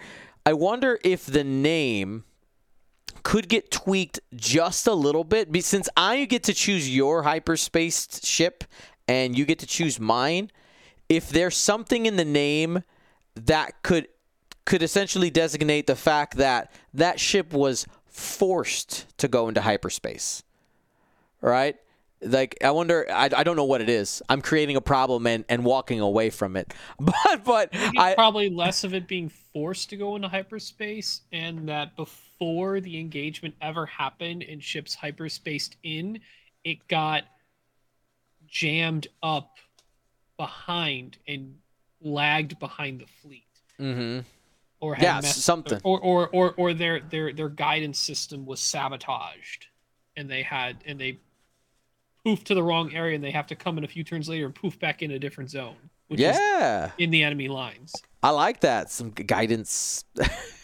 [0.46, 2.26] I wonder if the name
[3.24, 8.64] could get tweaked just a little bit since I get to choose your hyperspace ship
[9.08, 10.52] and you get to choose mine.
[11.10, 12.84] If there's something in the name
[13.36, 14.08] that could
[14.66, 20.44] could essentially designate the fact that that ship was forced to go into hyperspace.
[21.42, 21.78] Right?
[22.24, 24.22] like I wonder I, I don't know what it is.
[24.30, 26.74] I'm creating a problem and, and walking away from it.
[27.00, 31.96] But but I probably less of it being forced to go into hyperspace and that
[31.96, 36.20] before the engagement ever happened and ships hyperspaced in,
[36.64, 37.24] it got
[38.48, 39.58] jammed up
[40.38, 41.56] behind and
[42.02, 43.46] lagged behind the fleet.
[43.80, 44.22] Mm-hmm.
[44.80, 45.80] Or yeah, messed, something.
[45.84, 49.68] Or, or or or their their their guidance system was sabotaged
[50.18, 51.20] and they had and they
[52.26, 54.48] poof to the wrong area and they have to come in a few turns later
[54.48, 55.76] and poof back in a different zone.
[56.10, 56.92] yeah.
[56.98, 57.94] in the enemy lines.
[58.24, 58.90] I like that.
[58.90, 60.06] Some guidance.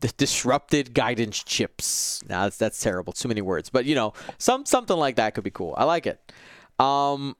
[0.00, 2.22] disrupted guidance chips.
[2.28, 3.12] Now that's that's terrible.
[3.12, 5.74] Too many words, but you know, some something like that could be cool.
[5.76, 6.32] I like it.
[6.78, 7.36] Um,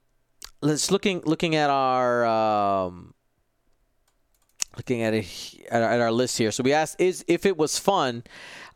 [0.61, 3.13] let's looking looking at our um,
[4.77, 5.25] looking at it
[5.69, 6.51] at our, at our list here.
[6.51, 8.23] So we asked is if it was fun.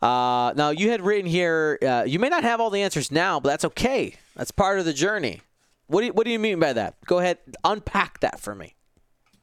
[0.02, 1.78] Uh, now you had written here.
[1.82, 4.14] Uh, you may not have all the answers now, but that's okay.
[4.34, 5.40] That's part of the journey.
[5.86, 6.96] What do you, what do you mean by that?
[7.06, 8.74] Go ahead, unpack that for me.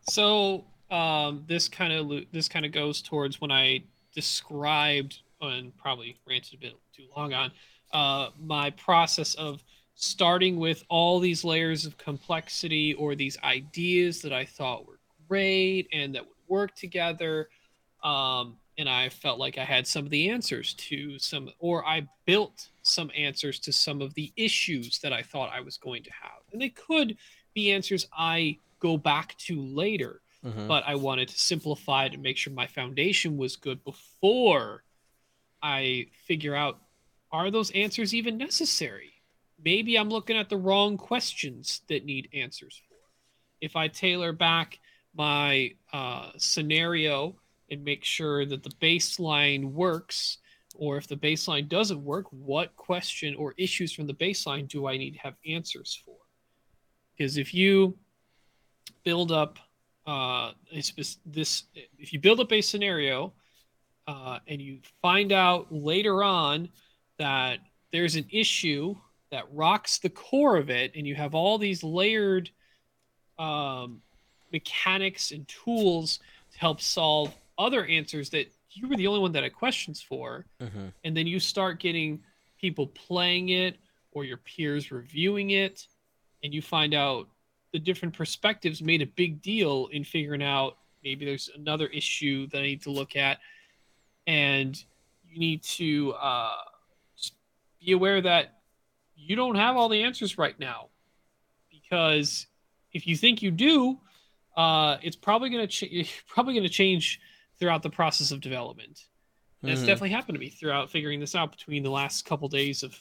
[0.10, 3.84] So um, this kind of this kind of goes towards when I
[4.14, 7.52] described and probably ranted a bit too long on
[7.91, 9.64] uh, my process of
[9.95, 15.88] starting with all these layers of complexity or these ideas that I thought were great
[15.94, 17.49] and that would work together.
[18.03, 22.07] Um, and I felt like I had some of the answers to some, or I
[22.26, 26.11] built some answers to some of the issues that I thought I was going to
[26.11, 26.41] have.
[26.52, 27.15] And they could
[27.53, 30.68] be answers I go back to later, mm-hmm.
[30.68, 34.84] but I wanted to simplify and make sure my foundation was good before
[35.61, 36.80] I figure out
[37.32, 39.14] are those answers even necessary?
[39.64, 42.98] Maybe I'm looking at the wrong questions that need answers for.
[43.60, 44.80] If I tailor back
[45.15, 47.36] my uh, scenario
[47.72, 50.38] and make sure that the baseline works,
[50.76, 54.98] or if the baseline doesn't work, what question or issues from the baseline do I
[54.98, 56.18] need to have answers for?
[57.18, 57.98] Because if you
[59.03, 59.60] build up
[60.05, 61.63] uh, this,
[61.97, 63.34] if you build up a scenario
[64.07, 66.69] uh, and you find out later on
[67.17, 67.59] that
[67.91, 68.95] there's an issue
[69.31, 72.49] that rocks the core of it, and you have all these layered
[73.39, 74.01] um,
[74.51, 76.19] mechanics and tools
[76.51, 80.45] to help solve other answers that you were the only one that had questions for,
[80.61, 80.88] mm-hmm.
[81.03, 82.21] and then you start getting
[82.59, 83.77] people playing it
[84.11, 85.88] or your peers reviewing it,
[86.43, 87.27] and you find out
[87.73, 92.59] the different perspectives made a big deal in figuring out maybe there's another issue that
[92.59, 93.39] I need to look at,
[94.25, 94.81] and
[95.27, 96.55] you need to uh,
[97.83, 98.59] be aware that
[99.15, 100.89] you don't have all the answers right now,
[101.69, 102.47] because
[102.93, 103.97] if you think you do,
[104.55, 107.19] uh, it's probably going to ch- probably going to change
[107.59, 109.07] throughout the process of development.
[109.61, 109.77] And mm-hmm.
[109.77, 112.97] it's definitely happened to me throughout figuring this out between the last couple days of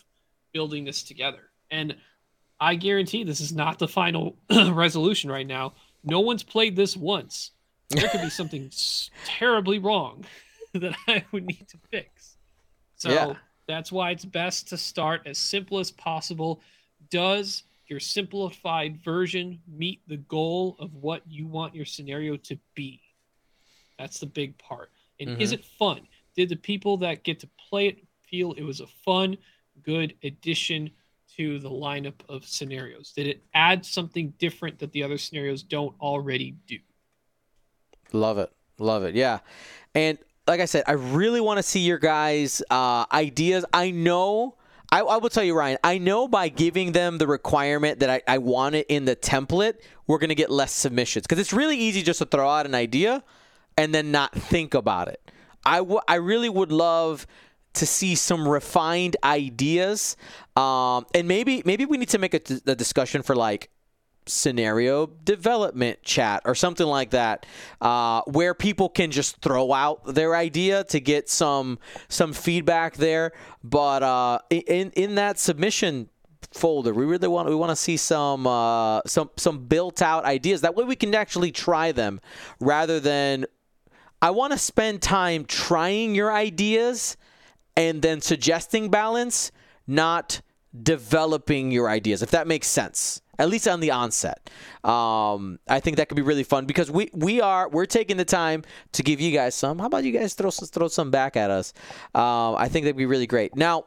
[0.52, 1.50] building this together.
[1.70, 1.96] And
[2.62, 4.36] I guarantee this is not the final
[4.70, 5.74] resolution right now.
[6.04, 7.50] No one's played this once.
[7.90, 8.70] There could be something
[9.24, 10.24] terribly wrong
[10.72, 12.36] that I would need to fix.
[12.94, 13.34] So yeah.
[13.66, 16.60] that's why it's best to start as simple as possible.
[17.10, 23.00] Does your simplified version meet the goal of what you want your scenario to be?
[23.98, 24.90] That's the big part.
[25.18, 25.40] And mm-hmm.
[25.40, 26.02] is it fun?
[26.36, 27.98] Did the people that get to play it
[28.30, 29.36] feel it was a fun,
[29.82, 30.92] good addition
[31.36, 33.12] to the lineup of scenarios?
[33.12, 36.78] Did it add something different that the other scenarios don't already do?
[38.12, 38.52] Love it.
[38.78, 39.14] Love it.
[39.14, 39.40] Yeah.
[39.94, 43.64] And like I said, I really want to see your guys' uh, ideas.
[43.72, 44.56] I know.
[44.90, 48.22] I, I, will tell you, Ryan, I know by giving them the requirement that I,
[48.28, 49.76] I want it in the template,
[50.06, 51.26] we're going to get less submissions.
[51.26, 53.24] Because it's really easy just to throw out an idea
[53.76, 55.30] and then not think about it.
[55.64, 57.26] I, w- I really would love
[57.74, 60.16] to see some refined ideas.
[60.56, 62.38] Um, and maybe maybe we need to make a,
[62.74, 63.70] discussion for like
[64.26, 67.44] scenario development chat or something like that
[67.80, 71.78] uh, where people can just throw out their idea to get some
[72.08, 73.32] some feedback there
[73.64, 76.08] but uh, in in that submission
[76.52, 80.60] folder we really want we want to see some uh, some some built out ideas
[80.60, 82.20] that way we can actually try them
[82.60, 83.44] rather than
[84.20, 87.16] I want to spend time trying your ideas
[87.76, 89.50] and then suggesting balance,
[89.86, 90.40] not
[90.82, 93.20] developing your ideas, if that makes sense.
[93.38, 94.50] At least on the onset,
[94.84, 98.26] um, I think that could be really fun because we we are we're taking the
[98.26, 98.62] time
[98.92, 99.78] to give you guys some.
[99.78, 101.72] How about you guys throw throw some back at us?
[102.14, 103.56] Um, I think that'd be really great.
[103.56, 103.86] Now,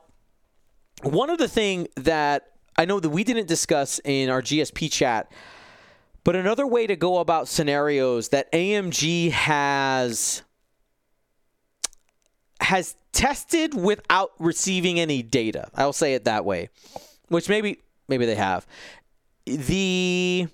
[1.04, 2.48] one of the thing that
[2.78, 5.32] I know that we didn't discuss in our GSP chat,
[6.24, 10.42] but another way to go about scenarios that AMG has
[12.62, 15.70] has tested without receiving any data.
[15.76, 16.70] I'll say it that way.
[17.30, 18.66] Which maybe maybe they have.
[19.46, 20.48] The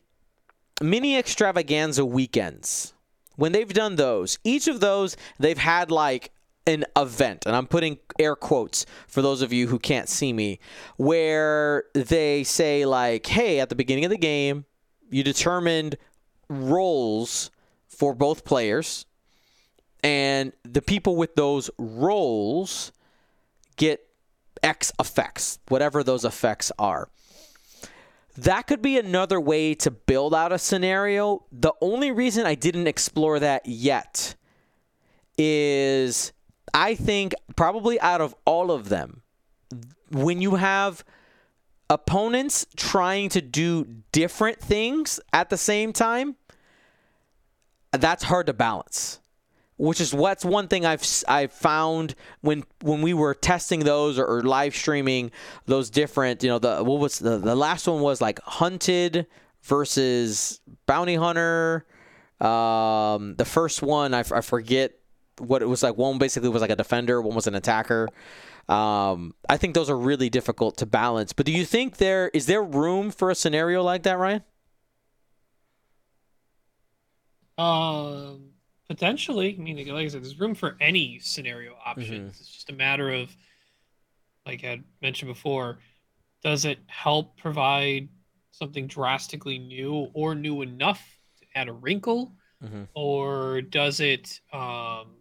[0.81, 2.93] mini extravaganza weekends.
[3.35, 6.31] When they've done those, each of those they've had like
[6.67, 10.59] an event, and I'm putting air quotes for those of you who can't see me,
[10.97, 14.65] where they say like, "Hey, at the beginning of the game,
[15.09, 15.97] you determined
[16.49, 17.49] roles
[17.87, 19.05] for both players
[20.03, 22.91] and the people with those roles
[23.77, 24.07] get
[24.63, 27.09] X effects, whatever those effects are.
[28.37, 31.45] That could be another way to build out a scenario.
[31.51, 34.35] The only reason I didn't explore that yet
[35.37, 36.31] is
[36.73, 39.21] I think probably out of all of them,
[40.11, 41.03] when you have
[41.89, 46.35] opponents trying to do different things at the same time,
[47.91, 49.19] that's hard to balance.
[49.81, 54.25] Which is what's one thing I've I've found when when we were testing those or,
[54.25, 55.31] or live streaming
[55.65, 59.25] those different you know the what was the the last one was like hunted
[59.63, 61.87] versus bounty hunter.
[62.39, 64.93] Um, the first one I, I forget
[65.39, 65.97] what it was like.
[65.97, 68.07] One basically was like a defender, one was an attacker.
[68.69, 71.33] Um, I think those are really difficult to balance.
[71.33, 74.43] But do you think there is there room for a scenario like that, Ryan?
[77.57, 78.50] Um,
[78.91, 79.55] potentially.
[79.57, 82.09] I mean, like I said, there's room for any scenario options.
[82.09, 82.27] Mm-hmm.
[82.27, 83.33] It's just a matter of,
[84.45, 85.79] like I had mentioned before,
[86.43, 88.09] does it help provide
[88.51, 91.01] something drastically new or new enough
[91.39, 92.83] to add a wrinkle, mm-hmm.
[92.93, 95.15] or does it um,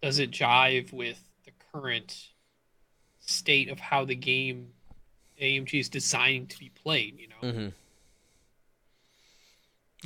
[0.00, 2.28] does it jive with the current
[3.20, 4.68] state of how the game
[5.42, 7.20] AMG is designed to be played?
[7.20, 7.52] You know.
[7.52, 7.68] Mm-hmm.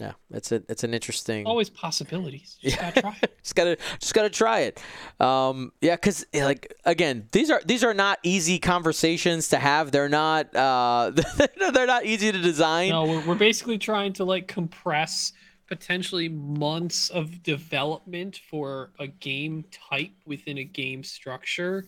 [0.01, 1.47] Yeah, it's a it's an interesting.
[1.47, 2.57] Always possibilities.
[2.63, 2.91] Just yeah.
[2.91, 3.39] gotta try it.
[3.43, 4.83] just gotta just gotta try it.
[5.21, 9.93] Um, yeah, because like again, these are these are not easy conversations to have.
[9.93, 11.13] They're not uh,
[11.75, 12.89] they're not easy to design.
[12.89, 15.35] No, we're, we're basically trying to like compress
[15.67, 21.87] potentially months of development for a game type within a game structure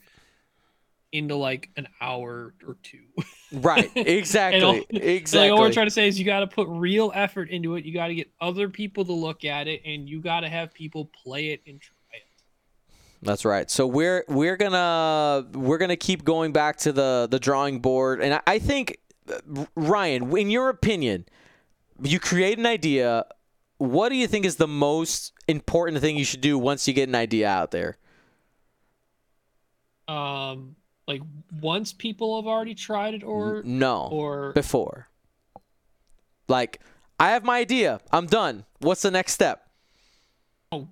[1.12, 3.04] into like an hour or two.
[3.52, 3.90] right.
[3.94, 4.62] Exactly.
[4.62, 5.50] all, exactly.
[5.50, 7.84] Like, all we're trying to say is you got to put real effort into it.
[7.84, 10.72] You got to get other people to look at it, and you got to have
[10.72, 12.22] people play it and try it.
[13.22, 13.70] That's right.
[13.70, 18.34] So we're we're gonna we're gonna keep going back to the the drawing board, and
[18.34, 18.98] I, I think
[19.30, 21.26] uh, Ryan, in your opinion,
[22.02, 23.26] you create an idea.
[23.78, 27.08] What do you think is the most important thing you should do once you get
[27.08, 27.96] an idea out there?
[30.08, 30.76] Um,
[31.06, 31.22] like
[31.60, 34.08] once people have already tried it or no.
[34.10, 35.08] or before.
[36.48, 36.80] Like
[37.18, 38.00] i have my idea.
[38.10, 38.64] I'm done.
[38.80, 39.68] What's the next step?
[40.70, 40.88] Oh,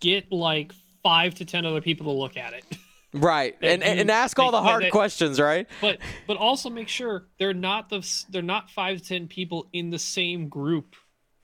[0.00, 0.72] get like
[1.02, 2.64] five to ten other people to look at it.
[3.12, 3.56] Right.
[3.62, 5.66] And, and, and ask all the hard that, questions right?
[5.80, 9.88] But but also make sure they're not the they're not five to ten people in
[9.88, 10.96] the same group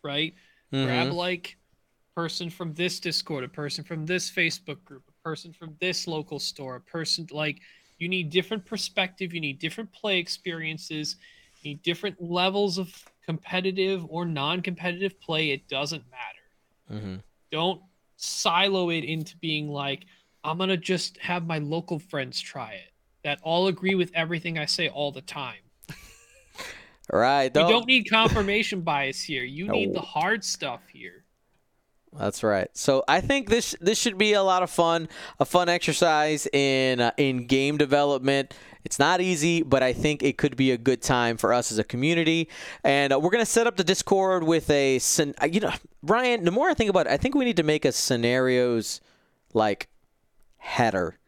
[0.03, 0.35] right?
[0.73, 0.87] Mm-hmm.
[0.87, 1.57] grab like
[2.15, 6.77] person from this discord a person from this facebook group person from this local store,
[6.77, 7.61] a person like
[7.99, 11.17] you need different perspective, you need different play experiences,
[11.61, 12.93] you need different levels of
[13.25, 15.51] competitive or non-competitive play.
[15.51, 17.01] It doesn't matter.
[17.01, 17.17] Mm-hmm.
[17.51, 17.83] Don't
[18.17, 20.05] silo it into being like
[20.45, 22.93] I'm gonna just have my local friends try it
[23.23, 25.61] that all agree with everything I say all the time.
[27.13, 27.53] right.
[27.53, 27.69] Don't...
[27.69, 29.45] You don't need confirmation bias here.
[29.45, 29.75] You no.
[29.75, 31.22] need the hard stuff here.
[32.19, 32.69] That's right.
[32.75, 35.09] So I think this this should be a lot of fun,
[35.41, 38.53] a fun exercise in uh, in game development.
[38.85, 41.79] It's not easy, but I think it could be a good time for us as
[41.79, 42.49] a community.
[42.85, 45.73] And uh, we're gonna set up the Discord with a uh, you know
[46.03, 46.45] Ryan.
[46.45, 49.01] The more I think about it, I think we need to make a scenarios
[49.55, 49.89] like
[50.59, 51.19] header.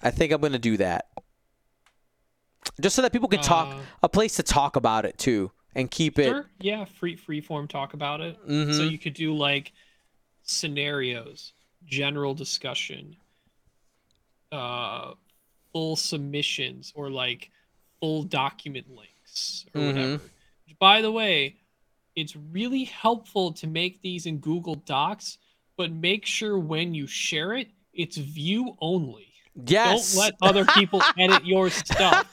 [0.00, 1.08] I think I'm gonna do that,
[2.80, 5.90] just so that people can talk, uh, a place to talk about it too and
[5.90, 6.28] keep it.
[6.28, 6.46] Sure.
[6.60, 8.38] Yeah, free free form talk about it.
[8.46, 8.72] Mm-hmm.
[8.72, 9.72] So you could do like
[10.42, 11.52] scenarios,
[11.84, 13.16] general discussion,
[14.50, 15.12] uh,
[15.72, 17.50] full submissions, or like
[18.00, 19.86] full document links or mm-hmm.
[19.88, 20.22] whatever.
[20.78, 21.56] By the way,
[22.16, 25.38] it's really helpful to make these in Google Docs,
[25.76, 29.31] but make sure when you share it, it's view only.
[29.54, 30.14] Yes.
[30.14, 32.26] Don't let other people edit your stuff.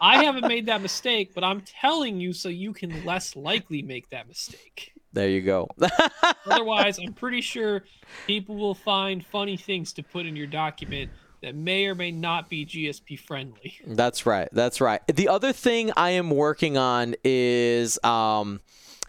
[0.00, 4.10] I haven't made that mistake, but I'm telling you so you can less likely make
[4.10, 4.92] that mistake.
[5.12, 5.68] There you go.
[6.46, 7.84] Otherwise, I'm pretty sure
[8.26, 11.10] people will find funny things to put in your document
[11.42, 13.78] that may or may not be GSP friendly.
[13.86, 14.48] That's right.
[14.52, 15.00] That's right.
[15.08, 18.60] The other thing I am working on is um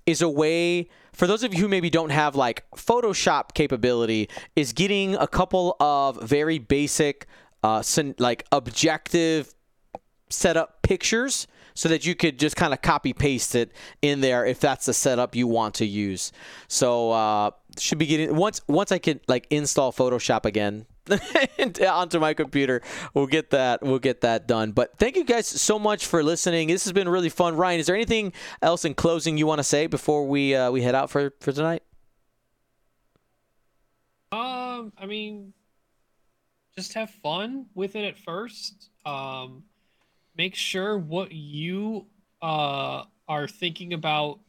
[0.05, 4.73] is a way for those of you who maybe don't have like Photoshop capability is
[4.73, 7.27] getting a couple of very basic
[7.63, 7.83] uh,
[8.19, 9.53] like objective
[10.29, 13.71] setup pictures so that you could just kind of copy paste it
[14.01, 16.31] in there if that's the setup you want to use.
[16.67, 20.85] So uh, should be getting once once I can like install Photoshop again
[21.87, 22.81] onto my computer,
[23.13, 24.71] we'll get that we'll get that done.
[24.71, 26.67] But thank you guys so much for listening.
[26.67, 27.55] This has been really fun.
[27.55, 30.81] Ryan, is there anything else in closing you want to say before we uh, we
[30.81, 31.83] head out for for tonight?
[34.31, 35.53] Um, I mean,
[36.75, 38.89] just have fun with it at first.
[39.05, 39.63] Um,
[40.35, 42.07] make sure what you
[42.41, 44.39] uh, are thinking about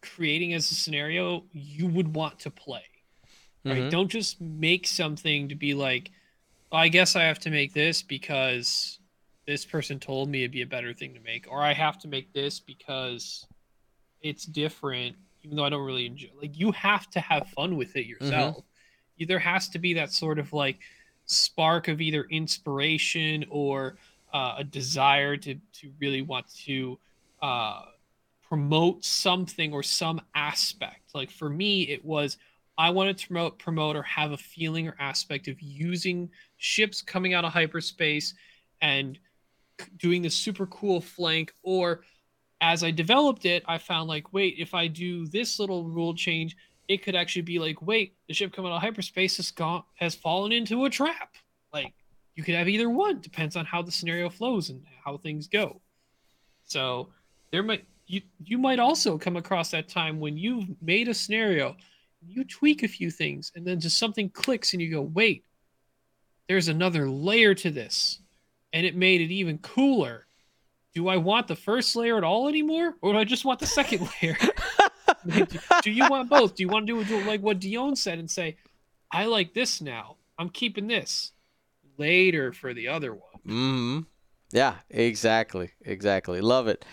[0.00, 2.82] creating as a scenario you would want to play.
[3.64, 3.82] right?
[3.82, 3.90] Mhm.
[3.90, 6.12] Don't just make something to be like,
[6.70, 9.00] "Oh, I guess I have to make this because
[9.46, 12.08] this person told me it'd be a better thing to make, or I have to
[12.08, 13.46] make this because
[14.22, 16.28] it's different, even though I don't really enjoy.
[16.40, 18.64] Like you have to have fun with it yourself.
[19.16, 20.78] You- There has to be that sort of like
[21.26, 23.96] spark of either inspiration or
[24.32, 26.98] uh, a desire to to really want to
[27.42, 27.82] uh,
[28.48, 31.14] promote something or some aspect.
[31.14, 32.38] Like for me, it was
[32.78, 36.28] I wanted to promote, promote or have a feeling or aspect of using
[36.58, 38.34] ships coming out of hyperspace
[38.82, 39.18] and
[39.96, 41.52] doing the super cool flank.
[41.62, 42.02] Or
[42.60, 46.56] as I developed it, I found like, wait, if I do this little rule change,
[46.88, 50.14] it could actually be like, wait, the ship coming out of hyperspace has gone has
[50.14, 51.34] fallen into a trap.
[51.72, 51.94] Like
[52.34, 55.80] you could have either one, depends on how the scenario flows and how things go.
[56.64, 57.08] So
[57.50, 61.76] there might you you might also come across that time when you've made a scenario,
[62.26, 65.44] you tweak a few things, and then just something clicks and you go, wait,
[66.48, 68.20] there's another layer to this,
[68.72, 70.26] and it made it even cooler.
[70.94, 73.66] Do I want the first layer at all anymore, or do I just want the
[73.66, 74.36] second layer?
[75.82, 76.54] do, you want both?
[76.54, 78.56] Do you want to do, do like what Dion said and say,
[79.12, 80.16] I like this now.
[80.38, 81.32] I'm keeping this
[81.98, 83.40] later for the other one.
[83.44, 83.98] hmm
[84.52, 85.70] Yeah, exactly.
[85.82, 86.40] Exactly.
[86.40, 86.84] Love it.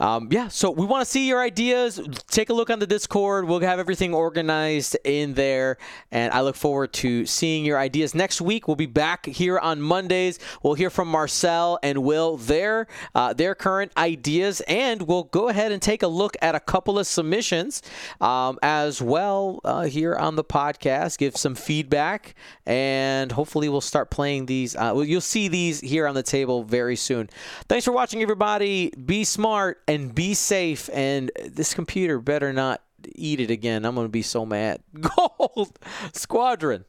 [0.00, 2.00] Um, yeah, so we want to see your ideas.
[2.28, 3.46] Take a look on the Discord.
[3.46, 5.76] We'll have everything organized in there.
[6.12, 8.14] And I look forward to seeing your ideas.
[8.14, 10.38] Next week, we'll be back here on Mondays.
[10.62, 14.62] We'll hear from Marcel and Will their, uh, their current ideas.
[14.68, 17.82] And we'll go ahead and take a look at a couple of submissions
[18.20, 21.18] um, as well uh, here on the podcast.
[21.18, 22.36] Give some feedback.
[22.66, 24.76] And hopefully, we'll start playing these.
[24.76, 27.28] Uh, well, you'll see these here on the table very soon.
[27.68, 28.90] Thanks for watching, everybody.
[28.90, 30.88] Be smart and be safe.
[30.92, 32.82] And this computer better not
[33.14, 33.84] eat it again.
[33.84, 34.82] I'm going to be so mad.
[35.00, 35.76] Gold
[36.12, 36.84] Squadron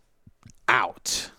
[0.67, 1.31] out.